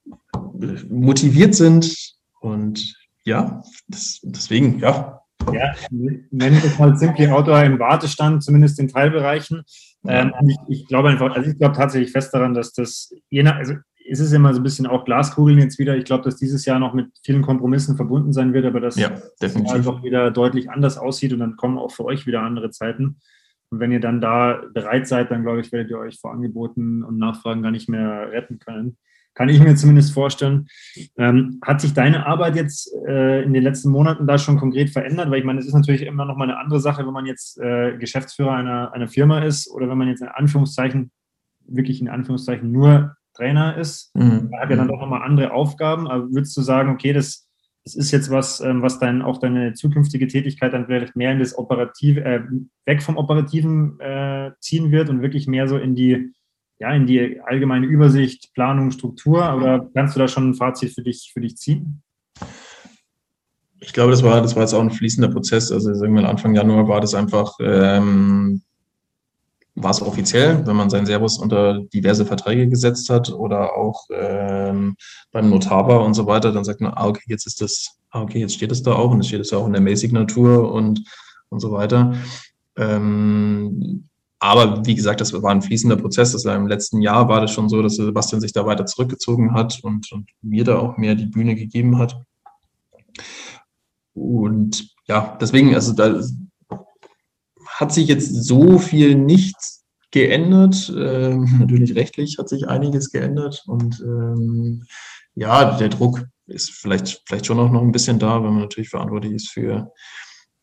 [0.89, 1.97] motiviert sind,
[2.43, 5.21] und ja, das, deswegen, ja.
[5.53, 9.65] Ja, nennen wir es mal Simply Outdoor im Wartestand, zumindest in Teilbereichen.
[10.07, 13.57] Ähm, ich, ich, glaube einfach, also ich glaube tatsächlich fest daran, dass das, je nach,
[13.57, 13.75] also
[14.09, 15.97] es ist immer so ein bisschen auch Glaskugeln jetzt wieder.
[15.97, 19.13] Ich glaube, dass dieses Jahr noch mit vielen Kompromissen verbunden sein wird, aber dass ja,
[19.41, 23.19] es einfach wieder deutlich anders aussieht und dann kommen auch für euch wieder andere Zeiten.
[23.71, 27.03] Und wenn ihr dann da bereit seid, dann glaube ich, werdet ihr euch vor Angeboten
[27.03, 28.99] und Nachfragen gar nicht mehr retten können.
[29.35, 30.69] Kann ich mir zumindest vorstellen.
[31.17, 35.31] Ähm, hat sich deine Arbeit jetzt äh, in den letzten Monaten da schon konkret verändert?
[35.31, 37.59] Weil ich meine, es ist natürlich immer noch mal eine andere Sache, wenn man jetzt
[37.59, 41.11] äh, Geschäftsführer einer, einer Firma ist oder wenn man jetzt in Anführungszeichen,
[41.67, 44.15] wirklich in Anführungszeichen nur Trainer ist.
[44.15, 44.51] Mhm.
[44.53, 46.09] Er hat ja dann doch nochmal andere Aufgaben.
[46.09, 47.49] Aber würdest du sagen, okay, das,
[47.85, 51.39] das ist jetzt was, ähm, was dann auch deine zukünftige Tätigkeit dann vielleicht mehr in
[51.39, 52.43] das Operative, äh,
[52.87, 56.33] weg vom Operativen äh, ziehen wird und wirklich mehr so in die,
[56.83, 59.55] ja, in die allgemeine Übersicht, Planung, Struktur?
[59.55, 62.03] Oder kannst du da schon ein Fazit für dich, für dich ziehen?
[63.79, 65.71] Ich glaube, das war, das war jetzt auch ein fließender Prozess.
[65.71, 68.63] Also sagen Anfang Januar war das einfach ähm,
[69.77, 74.97] war es offiziell, wenn man seinen Servus unter diverse Verträge gesetzt hat oder auch ähm,
[75.31, 78.23] beim Notar war und so weiter, dann sagt man, ah, okay, jetzt ist das, ah,
[78.23, 81.05] okay, jetzt steht es da auch und es steht es auch in der Mail-Signatur und,
[81.49, 82.13] und so weiter.
[82.77, 83.62] Ähm,
[84.43, 86.33] aber wie gesagt, das war ein fließender Prozess.
[86.33, 89.55] Das war Im letzten Jahr war das schon so, dass Sebastian sich da weiter zurückgezogen
[89.55, 92.21] hat und, und mir da auch mehr die Bühne gegeben hat.
[94.15, 96.21] Und ja, deswegen, also da
[97.69, 100.93] hat sich jetzt so viel nichts geändert.
[100.93, 104.85] Ähm, natürlich rechtlich hat sich einiges geändert und ähm,
[105.37, 108.91] ja, der Druck ist vielleicht, vielleicht schon auch noch ein bisschen da, wenn man natürlich
[108.91, 109.93] verantwortlich ist für,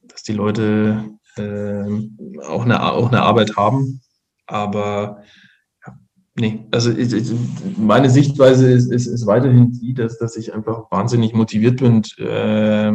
[0.01, 4.01] dass die Leute äh, auch, eine, auch eine Arbeit haben.
[4.45, 5.23] Aber
[6.35, 7.31] nee, also ich, ich,
[7.77, 12.91] meine Sichtweise ist, ist, ist weiterhin die, dass, dass ich einfach wahnsinnig motiviert bin, äh,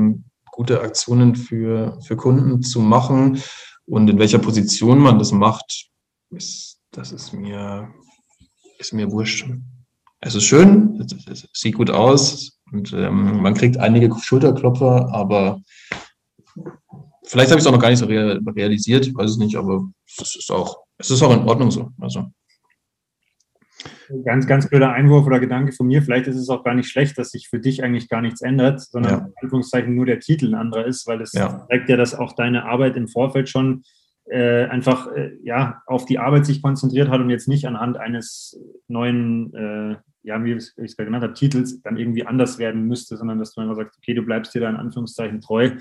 [0.53, 3.41] gute Aktionen für, für Kunden zu machen
[3.87, 5.89] und in welcher Position man das macht,
[6.31, 7.89] ist, das ist mir,
[8.79, 9.47] ist mir wurscht.
[10.21, 15.61] Es ist schön, es, sieht gut aus und ähm, man kriegt einige Schulterklopfer, aber
[17.35, 19.89] vielleicht habe ich es auch noch gar nicht so realisiert, ich weiß es nicht, aber
[20.07, 21.91] es ist auch, es ist auch in Ordnung so.
[22.01, 22.27] Also.
[24.25, 26.01] Ganz, ganz blöder Einwurf oder Gedanke von mir.
[26.01, 28.81] Vielleicht ist es auch gar nicht schlecht, dass sich für dich eigentlich gar nichts ändert,
[28.81, 29.19] sondern ja.
[29.27, 31.67] in Anführungszeichen nur der Titel ein anderer ist, weil das ja.
[31.69, 33.83] zeigt ja, dass auch deine Arbeit im Vorfeld schon
[34.27, 38.57] äh, einfach äh, ja, auf die Arbeit sich konzentriert hat und jetzt nicht anhand eines
[38.87, 43.39] neuen, äh, ja, wie ich es genannt habe, Titels dann irgendwie anders werden müsste, sondern
[43.39, 45.73] dass du einfach sagst, okay, du bleibst dir da in Anführungszeichen treu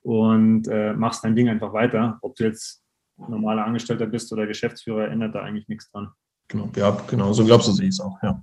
[0.00, 2.18] und äh, machst dein Ding einfach weiter.
[2.22, 2.82] Ob du jetzt
[3.16, 6.08] normaler Angestellter bist oder Geschäftsführer, ändert da eigentlich nichts dran.
[6.48, 8.42] Genau, ja, genau, so glaubst du, sehe ich es auch, ja.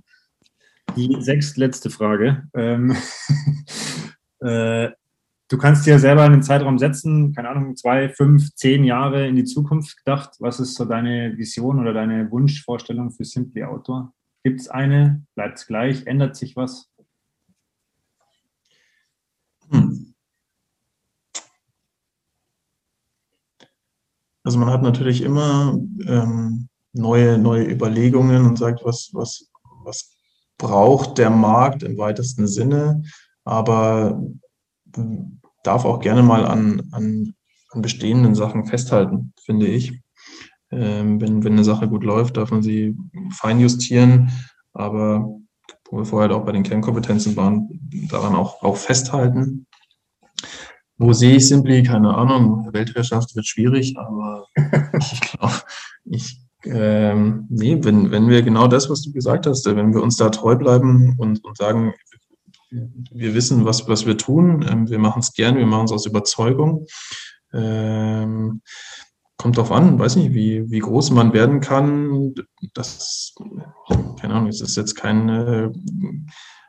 [0.96, 2.48] Die sechstletzte Frage.
[2.54, 2.96] Ähm,
[4.40, 4.90] äh,
[5.48, 9.44] du kannst dir selber einen Zeitraum setzen, keine Ahnung, zwei, fünf, zehn Jahre in die
[9.44, 10.30] Zukunft gedacht.
[10.38, 14.12] Was ist so deine Vision oder deine Wunschvorstellung für Simply Outdoor?
[14.42, 15.24] Gibt es eine?
[15.34, 16.06] Bleibt es gleich?
[16.06, 16.90] Ändert sich was?
[19.70, 20.14] Hm.
[24.42, 29.50] Also man hat natürlich immer ähm, neue, neue Überlegungen und sagt, was, was,
[29.84, 30.16] was
[30.56, 33.02] braucht der Markt im weitesten Sinne,
[33.44, 34.22] aber
[35.62, 37.34] darf auch gerne mal an, an,
[37.70, 40.00] an bestehenden Sachen festhalten, finde ich.
[40.72, 42.96] Ähm, wenn, wenn eine Sache gut läuft, darf man sie
[43.32, 44.30] feinjustieren,
[44.72, 45.28] aber
[45.90, 47.68] wo wir vorher auch bei den Kernkompetenzen waren,
[48.08, 49.66] daran auch, auch festhalten.
[50.96, 51.82] Wo sehe ich Simply?
[51.82, 52.72] Keine Ahnung.
[52.72, 54.46] Weltherrschaft wird schwierig, aber
[54.98, 55.54] ich glaube,
[56.04, 60.16] ich ähm, nee, wenn, wenn wir genau das, was du gesagt hast, wenn wir uns
[60.16, 61.94] da treu bleiben und, und sagen,
[62.70, 66.06] wir wissen, was, was wir tun, ähm, wir machen es gern, wir machen es aus
[66.06, 66.86] Überzeugung.
[67.52, 68.62] Ähm,
[69.40, 72.34] kommt drauf an, weiß nicht, wie, wie groß man werden kann.
[72.74, 73.34] Das,
[74.20, 75.70] keine Ahnung, es ist jetzt kein, äh,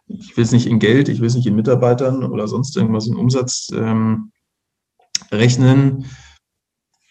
[0.07, 3.07] ich will es nicht in Geld, ich will es nicht in Mitarbeitern oder sonst irgendwas
[3.07, 4.31] in Umsatz ähm,
[5.31, 6.05] rechnen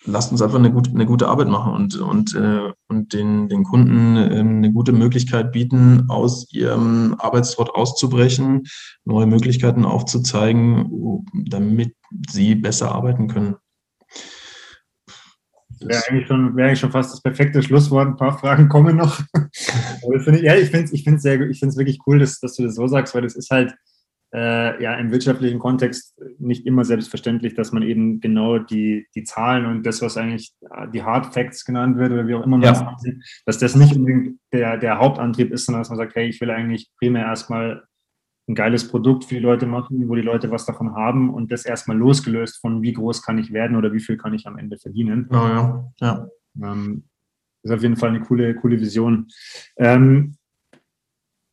[0.05, 3.65] lasst uns einfach eine gute, eine gute Arbeit machen und, und, äh, und den, den
[3.65, 8.65] Kunden äh, eine gute Möglichkeit bieten, aus ihrem Arbeitstrott auszubrechen,
[9.05, 11.95] neue Möglichkeiten aufzuzeigen, damit
[12.29, 13.57] sie besser arbeiten können.
[15.81, 18.09] Wäre eigentlich, schon, wäre eigentlich schon fast das perfekte Schlusswort.
[18.09, 19.21] Ein paar Fragen kommen noch.
[20.25, 22.87] Find ich, ja, ich finde es ich ich wirklich cool, dass, dass du das so
[22.87, 23.75] sagst, weil das ist halt,
[24.33, 29.67] äh, ja im wirtschaftlichen Kontext nicht immer selbstverständlich, dass man eben genau die, die Zahlen
[29.67, 30.53] und das, was eigentlich
[30.93, 32.75] die Hard Facts genannt wird oder wie auch immer man ja.
[32.75, 33.03] sagt,
[33.47, 36.51] dass das nicht unbedingt der, der Hauptantrieb ist, sondern dass man sagt, hey, ich will
[36.51, 37.83] eigentlich primär erstmal
[38.51, 41.65] ein geiles Produkt für die Leute machen, wo die Leute was davon haben und das
[41.65, 44.77] erstmal losgelöst von wie groß kann ich werden oder wie viel kann ich am Ende
[44.77, 45.29] verdienen.
[45.31, 46.29] Oh ja, ja.
[46.61, 47.05] Ähm,
[47.63, 49.29] das ist auf jeden Fall eine coole, coole Vision.
[49.77, 50.37] Ähm,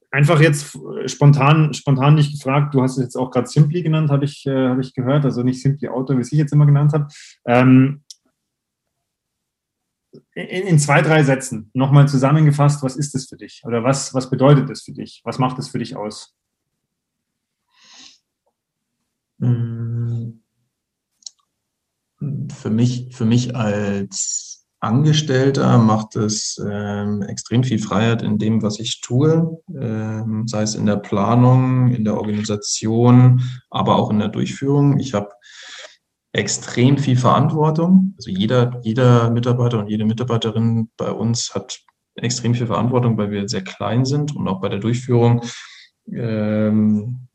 [0.10, 4.26] einfach jetzt spontan, spontan dich gefragt, du hast es jetzt auch gerade Simply genannt, habe
[4.26, 7.08] ich, äh, hab ich gehört, also nicht Simply Auto, wie ich jetzt immer genannt habe.
[7.46, 8.04] Ähm,
[10.34, 13.62] in, in, zwei, drei Sätzen nochmal zusammengefasst, was ist es für dich?
[13.66, 15.22] Oder was, was bedeutet es für dich?
[15.26, 16.37] Was macht es für dich aus?
[19.40, 20.34] Für
[22.70, 29.02] mich, für mich als Angestellter macht es ähm, extrem viel Freiheit in dem, was ich
[29.02, 35.00] tue, ähm, sei es in der Planung, in der Organisation, aber auch in der Durchführung.
[35.00, 35.30] Ich habe
[36.32, 38.14] extrem viel Verantwortung.
[38.18, 41.80] Also jeder, jeder Mitarbeiter und jede Mitarbeiterin bei uns hat
[42.16, 45.42] extrem viel Verantwortung, weil wir sehr klein sind und auch bei der Durchführung
[46.12, 47.28] ähm,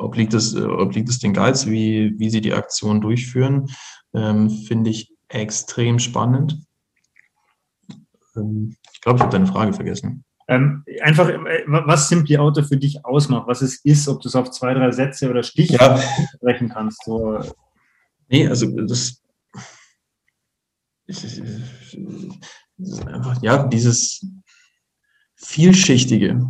[0.00, 3.68] obliegt, es, obliegt es den Guides, wie, wie sie die Aktion durchführen,
[4.14, 6.58] ähm, finde ich extrem spannend.
[8.36, 10.24] Ähm, ich glaube, ich habe deine Frage vergessen.
[10.48, 14.34] Ähm, einfach, äh, was Simply Auto für dich ausmacht, was es ist, ob du es
[14.34, 16.26] auf zwei, drei Sätze oder Stichworte ja.
[16.34, 17.04] sprechen kannst.
[17.04, 17.38] So.
[18.28, 19.22] Nee, also das,
[21.06, 24.26] das ist einfach, ja, dieses
[25.42, 26.46] Vielschichtige,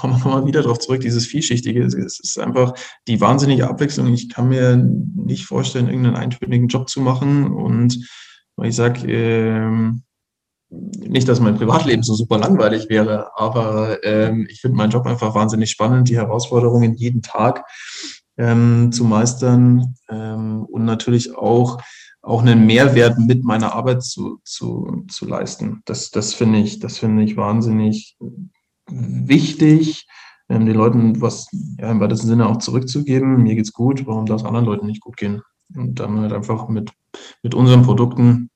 [0.00, 2.72] kommen wir mal wieder darauf zurück, dieses Vielschichtige, es ist einfach
[3.06, 4.12] die wahnsinnige Abwechslung.
[4.14, 7.98] Ich kann mir nicht vorstellen, irgendeinen eintönigen Job zu machen und
[8.62, 10.02] ich sage, ähm,
[10.70, 15.34] nicht, dass mein Privatleben so super langweilig wäre, aber ähm, ich finde meinen Job einfach
[15.34, 17.64] wahnsinnig spannend, die Herausforderungen jeden Tag
[18.38, 21.82] ähm, zu meistern ähm, und natürlich auch,
[22.22, 25.82] auch einen Mehrwert mit meiner Arbeit zu, zu, zu leisten.
[25.86, 28.16] Das, das finde ich, das finde ich wahnsinnig
[28.90, 30.06] wichtig,
[30.48, 31.48] ähm, den Leuten was
[31.78, 33.42] ja, im weitesten Sinne auch zurückzugeben.
[33.42, 35.42] Mir geht's gut, warum darf es anderen Leuten nicht gut gehen?
[35.74, 36.90] Und dann halt einfach mit,
[37.42, 38.50] mit unseren Produkten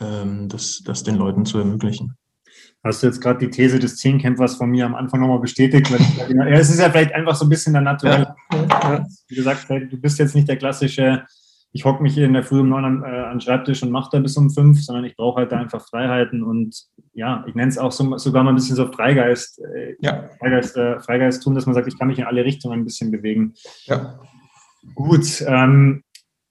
[0.00, 2.16] ähm, das, das den Leuten zu ermöglichen.
[2.82, 5.90] Hast du jetzt gerade die These des Zehnkämpfers von mir am Anfang nochmal bestätigt?
[5.90, 8.26] ja, es ist ja vielleicht einfach so ein bisschen der Naturell.
[8.50, 9.04] Ja.
[9.28, 11.24] Wie gesagt, du bist jetzt nicht der klassische,
[11.72, 13.90] ich hocke mich hier in der Früh um neun an, äh, an den Schreibtisch und
[13.90, 16.76] mache da bis um fünf, sondern ich brauche halt da einfach Freiheiten und
[17.12, 20.30] ja, ich nenne es auch so, sogar mal ein bisschen so Freigeist, äh, ja.
[20.38, 23.10] Freigeist, äh, Freigeist tun, dass man sagt, ich kann mich in alle Richtungen ein bisschen
[23.10, 23.54] bewegen.
[23.84, 24.18] Ja.
[24.94, 26.02] Gut, ähm,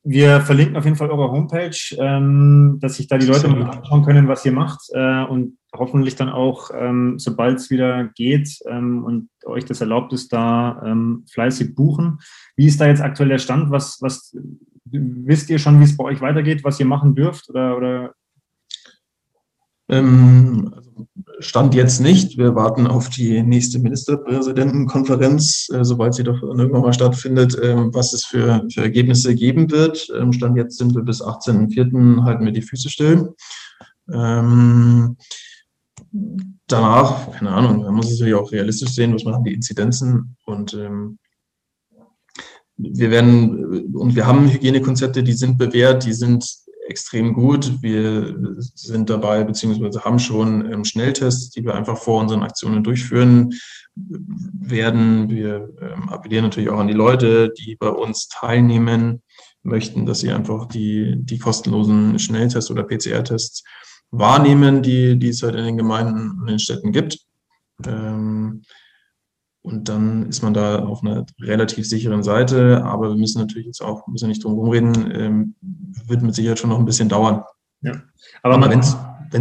[0.03, 4.03] wir verlinken auf jeden Fall eure Homepage, ähm, dass sich da die Leute mal anschauen
[4.03, 9.03] können, was ihr macht äh, und hoffentlich dann auch, ähm, sobald es wieder geht ähm,
[9.03, 12.19] und euch das erlaubt ist, da ähm, fleißig buchen.
[12.55, 13.71] Wie ist da jetzt aktuell der Stand?
[13.71, 14.35] Was, was
[14.91, 18.13] wisst ihr schon, wie es bei euch weitergeht, was ihr machen dürft oder, oder
[19.89, 20.89] ähm, also
[21.39, 22.37] Stand jetzt nicht.
[22.37, 28.13] Wir warten auf die nächste Ministerpräsidentenkonferenz, äh, sobald sie doch irgendwann mal stattfindet, äh, was
[28.13, 30.09] es für, für, Ergebnisse geben wird.
[30.15, 32.23] Ähm, Stand jetzt sind wir bis 18.04.
[32.23, 33.33] halten wir die Füße still.
[34.11, 35.17] Ähm,
[36.67, 41.19] danach, keine Ahnung, man muss natürlich auch realistisch sehen, was machen die Inzidenzen und ähm,
[42.79, 46.45] wir werden, und wir haben Hygienekonzepte, die sind bewährt, die sind
[46.87, 47.81] extrem gut.
[47.81, 48.35] Wir
[48.73, 53.53] sind dabei, beziehungsweise haben schon ähm, Schnelltests, die wir einfach vor unseren Aktionen durchführen
[53.95, 55.29] werden.
[55.29, 59.21] Wir ähm, appellieren natürlich auch an die Leute, die bei uns teilnehmen
[59.61, 63.63] möchten, dass sie einfach die, die kostenlosen Schnelltests oder PCR-Tests
[64.11, 67.19] wahrnehmen, die, die es halt in den Gemeinden und den Städten gibt.
[67.85, 68.63] Ähm,
[69.61, 72.83] und dann ist man da auf einer relativ sicheren Seite.
[72.85, 75.55] Aber wir müssen natürlich jetzt auch, müssen nicht drum herum reden, ähm,
[76.07, 77.43] wird mit Sicherheit schon noch ein bisschen dauern.
[77.81, 77.93] Ja.
[78.41, 78.79] Aber, Aber wenn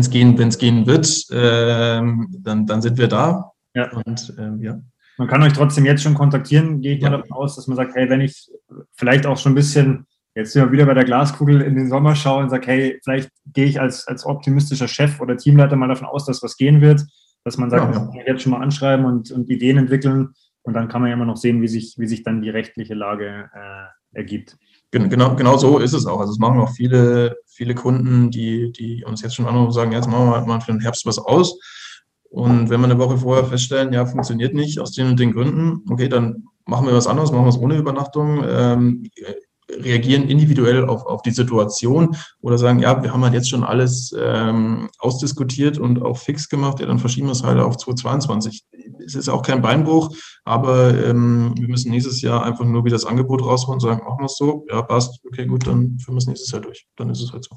[0.01, 3.53] es gehen, wenn's gehen wird, ähm, dann, dann sind wir da.
[3.75, 3.91] Ja.
[3.93, 4.81] Und ähm, ja.
[5.19, 7.11] Man kann euch trotzdem jetzt schon kontaktieren, gehe ich ja.
[7.11, 8.49] mal davon aus, dass man sagt, hey, wenn ich
[8.97, 12.15] vielleicht auch schon ein bisschen, jetzt sind wir wieder bei der Glaskugel in den Sommer
[12.15, 16.07] schaue und sage, hey, vielleicht gehe ich als, als optimistischer Chef oder Teamleiter mal davon
[16.09, 17.05] aus, dass was gehen wird
[17.49, 18.23] dass man sagt, ja, ja.
[18.27, 21.37] jetzt schon mal anschreiben und, und, Ideen entwickeln und dann kann man ja immer noch
[21.37, 24.57] sehen, wie sich, wie sich dann die rechtliche Lage äh, ergibt.
[24.91, 26.21] Genau, genau so ist es auch.
[26.21, 29.93] Also es machen auch viele, viele Kunden, die, die uns jetzt schon anrufen und sagen,
[29.93, 31.59] jetzt machen wir mal für den Herbst was aus.
[32.31, 35.83] Und wenn wir eine Woche vorher feststellen, ja, funktioniert nicht aus den und den Gründen,
[35.91, 38.45] okay, dann machen wir was anderes, machen wir es ohne Übernachtung.
[38.47, 39.11] Ähm,
[39.83, 44.15] reagieren individuell auf, auf die Situation oder sagen, ja, wir haben halt jetzt schon alles
[44.19, 48.65] ähm, ausdiskutiert und auch fix gemacht, ja, dann verschieben wir es halt auf 2022.
[49.05, 50.15] Es ist auch kein Beinbruch,
[50.45, 54.21] aber ähm, wir müssen nächstes Jahr einfach nur wieder das Angebot rausholen und sagen, machen
[54.21, 56.87] wir es so, ja, passt, okay, gut, dann führen wir es nächstes Jahr durch.
[56.97, 57.57] Dann ist es halt so.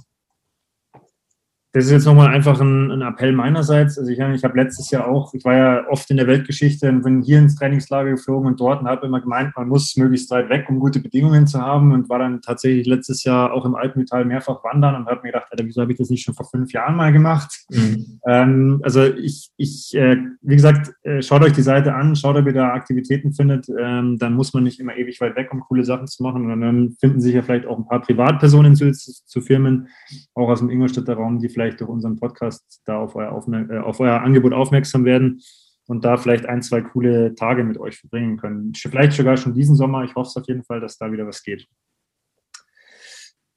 [1.74, 3.98] Das ist jetzt nochmal einfach ein, ein, Appell meinerseits.
[3.98, 7.04] Also ich, ich habe letztes Jahr auch, ich war ja oft in der Weltgeschichte und
[7.04, 10.50] bin hier ins Trainingslager geflogen und dort und habe immer gemeint, man muss möglichst weit
[10.50, 14.26] weg, um gute Bedingungen zu haben und war dann tatsächlich letztes Jahr auch im Alpenmetall
[14.26, 16.74] mehrfach wandern und habe mir gedacht, Alter, wieso habe ich das nicht schon vor fünf
[16.74, 17.66] Jahren mal gemacht?
[17.70, 18.20] Mhm.
[18.28, 22.48] Ähm, also ich, ich äh, wie gesagt, äh, schaut euch die Seite an, schaut, ob
[22.48, 23.68] ihr da Aktivitäten findet.
[23.70, 26.52] Ähm, dann muss man nicht immer ewig weit weg, um coole Sachen zu machen.
[26.52, 29.88] Und dann finden sich ja vielleicht auch ein paar Privatpersonen zu, zu Firmen,
[30.34, 33.30] auch aus dem Ingolstädter Raum, die vielleicht vielleicht durch unseren Podcast da auf euer,
[33.70, 35.41] äh, auf euer Angebot aufmerksam werden
[35.88, 38.74] und da vielleicht ein, zwei coole Tage mit euch verbringen können.
[38.76, 40.03] Vielleicht sogar schon diesen Sommer.
[40.03, 41.68] Ich hoffe es auf jeden Fall, dass da wieder was geht.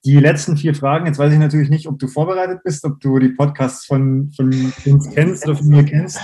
[0.05, 3.18] Die letzten vier Fragen, jetzt weiß ich natürlich nicht, ob du vorbereitet bist, ob du
[3.18, 4.50] die Podcasts von, von
[4.84, 6.20] uns kennst oder von mir kennst.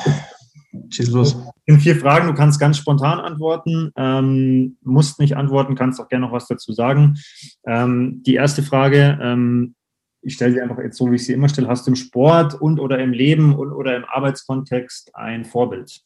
[0.91, 1.37] Schieß los.
[1.65, 6.27] In vier Fragen, du kannst ganz spontan antworten, ähm, musst nicht antworten, kannst auch gerne
[6.27, 7.17] noch was dazu sagen.
[7.67, 9.75] Ähm, die erste Frage, ähm,
[10.23, 11.69] ich stelle sie einfach jetzt so, wie ich sie immer stelle.
[11.69, 16.03] Hast du im Sport und oder im Leben und oder im Arbeitskontext ein Vorbild?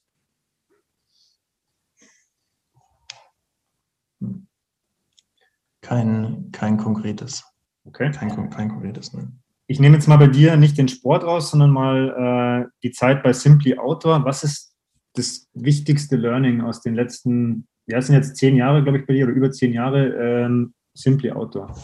[5.80, 7.44] Kein, kein konkretes.
[7.84, 8.10] Okay.
[8.12, 9.40] Kein, kein konkretes, nein.
[9.66, 13.22] Ich nehme jetzt mal bei dir nicht den Sport raus, sondern mal äh, die Zeit
[13.22, 14.24] bei Simply Outdoor.
[14.24, 14.74] Was ist
[15.14, 19.26] das wichtigste Learning aus den letzten, ja, sind jetzt zehn Jahre, glaube ich, bei dir
[19.26, 21.74] oder über zehn Jahre ähm, Simply Outdoor?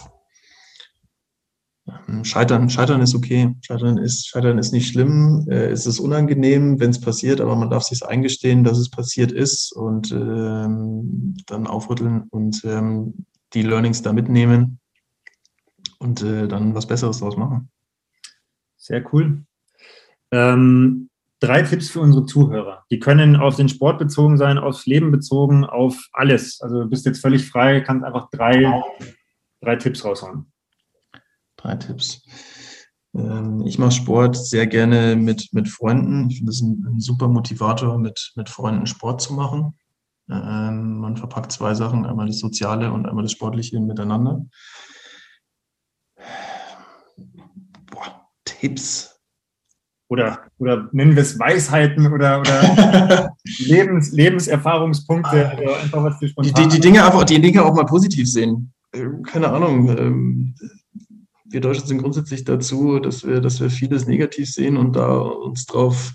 [2.08, 3.54] Ähm, Scheitern, Scheitern ist okay.
[3.62, 5.46] Scheitern ist, Scheitern ist nicht schlimm.
[5.48, 9.32] Äh, es ist unangenehm, wenn es passiert, aber man darf sich eingestehen, dass es passiert
[9.32, 14.78] ist und ähm, dann aufrütteln und ähm, die Learnings da mitnehmen
[15.98, 17.70] und äh, dann was Besseres daraus machen.
[18.76, 19.44] Sehr cool.
[20.30, 21.10] Ähm,
[21.40, 22.84] drei Tipps für unsere Zuhörer.
[22.90, 26.60] Die können auf den Sport bezogen sein, aufs Leben bezogen, auf alles.
[26.60, 28.82] Also du bist jetzt völlig frei, kannst einfach drei,
[29.60, 30.52] drei Tipps raushauen.
[31.60, 32.22] Drei Tipps.
[33.14, 36.30] Ähm, ich mache Sport sehr gerne mit, mit Freunden.
[36.30, 39.74] Ich finde es ein, ein, super Motivator, mit, mit Freunden Sport zu machen.
[40.30, 44.46] Ähm, man verpackt zwei Sachen, einmal das Soziale und einmal das Sportliche miteinander.
[47.90, 49.18] Boah, Tipps.
[50.08, 55.48] Oder, oder nennen wir es Weisheiten oder, oder Lebens, Lebenserfahrungspunkte.
[55.50, 58.72] Also einfach was die, die, die, Dinge einfach, die Dinge auch mal positiv sehen.
[58.92, 59.88] Ähm, keine Ahnung.
[59.96, 60.54] Ähm,
[61.50, 65.66] wir Deutschen sind grundsätzlich dazu, dass wir, dass wir vieles negativ sehen und da uns
[65.66, 66.12] drauf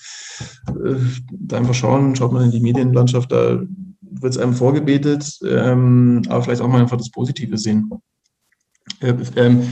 [0.70, 0.96] äh,
[1.32, 3.62] da einfach schauen, schaut man in die Medienlandschaft, da
[4.02, 7.90] wird es einem vorgebetet, ähm, aber vielleicht auch mal einfach das Positive sehen.
[9.02, 9.68] Äh, ähm,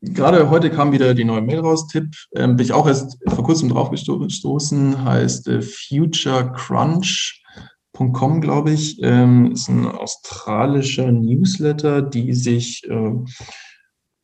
[0.00, 3.44] gerade heute kam wieder die neue Mail raus, Tipp, ähm, bin ich auch erst vor
[3.44, 12.88] kurzem drauf gestoßen, heißt äh, futurecrunch.com, glaube ich, ähm, ist ein australischer Newsletter, die sich
[12.88, 13.12] äh,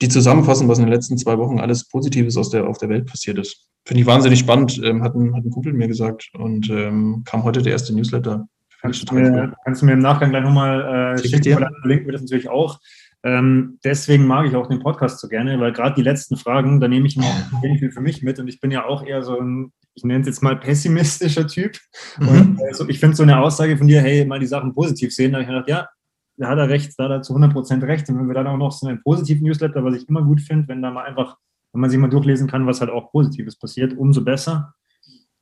[0.02, 3.06] die zusammenfassen, was in den letzten zwei Wochen alles Positives aus der, auf der Welt
[3.06, 3.68] passiert ist.
[3.86, 7.44] Finde ich wahnsinnig spannend, ähm, hat, ein, hat ein Kumpel mir gesagt und ähm, kam
[7.44, 8.46] heute der erste Newsletter.
[8.80, 12.12] Kannst du, mir, kannst du mir im Nachgang gleich nochmal äh, schicken, oder verlinken wir
[12.12, 12.78] das natürlich auch.
[13.24, 16.86] Ähm, deswegen mag ich auch den Podcast so gerne, weil gerade die letzten Fragen, da
[16.86, 17.26] nehme ich immer
[17.62, 20.20] wenig viel für mich mit und ich bin ja auch eher so ein, ich nenne
[20.20, 21.76] es jetzt mal pessimistischer Typ.
[22.18, 22.28] Mhm.
[22.28, 25.32] Und also ich finde so eine Aussage von dir, hey, mal die Sachen positiv sehen,
[25.32, 25.88] da habe ich mir gedacht, ja,
[26.36, 28.08] da hat er recht, da hat er zu 100% recht.
[28.08, 30.68] Und wenn wir dann auch noch so einen positiven Newsletter, was ich immer gut finde,
[30.68, 31.36] wenn da mal einfach,
[31.72, 34.74] wenn man sich mal durchlesen kann, was halt auch Positives passiert, umso besser.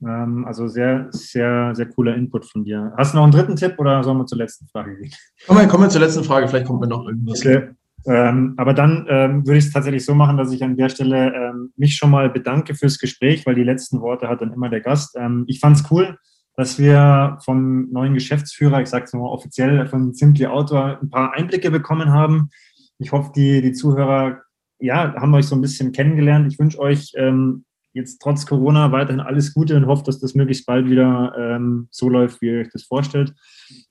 [0.03, 2.93] Ähm, also sehr, sehr, sehr cooler Input von dir.
[2.97, 5.13] Hast du noch einen dritten Tipp oder sollen wir zur letzten Frage gehen?
[5.47, 7.41] Kommen wir, kommen wir zur letzten Frage, vielleicht kommt mir noch irgendwas.
[7.41, 7.71] Okay.
[8.07, 11.35] Ähm, aber dann ähm, würde ich es tatsächlich so machen, dass ich an der Stelle
[11.35, 14.83] ähm, mich schon mal bedanke fürs Gespräch, weil die letzten Worte hat dann immer der
[14.83, 15.17] Gast.
[15.19, 16.19] Ähm, ich fand es cool
[16.57, 21.33] dass wir vom neuen Geschäftsführer, ich sage es mal offiziell, von Simply Outdoor ein paar
[21.33, 22.51] Einblicke bekommen haben.
[22.99, 24.43] Ich hoffe, die, die Zuhörer
[24.79, 26.53] ja, haben euch so ein bisschen kennengelernt.
[26.53, 30.67] Ich wünsche euch ähm, jetzt trotz Corona weiterhin alles Gute und hoffe, dass das möglichst
[30.67, 33.33] bald wieder ähm, so läuft, wie ihr euch das vorstellt.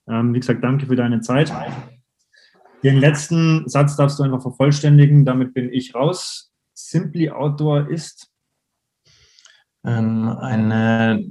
[0.08, 1.52] Ähm, wie gesagt, danke für deine Zeit.
[2.82, 5.24] Den letzten Satz darfst du einfach vervollständigen.
[5.24, 6.52] Damit bin ich raus.
[6.74, 8.30] Simply Outdoor ist
[9.86, 11.22] ähm, eine,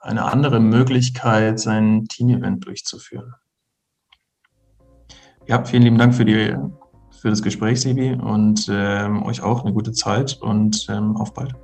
[0.00, 3.34] eine andere Möglichkeit, sein Teen-Event durchzuführen.
[5.46, 6.54] Ja, vielen lieben Dank für, die,
[7.20, 11.54] für das Gespräch, Sibi, und ähm, euch auch eine gute Zeit und ähm, auf bald.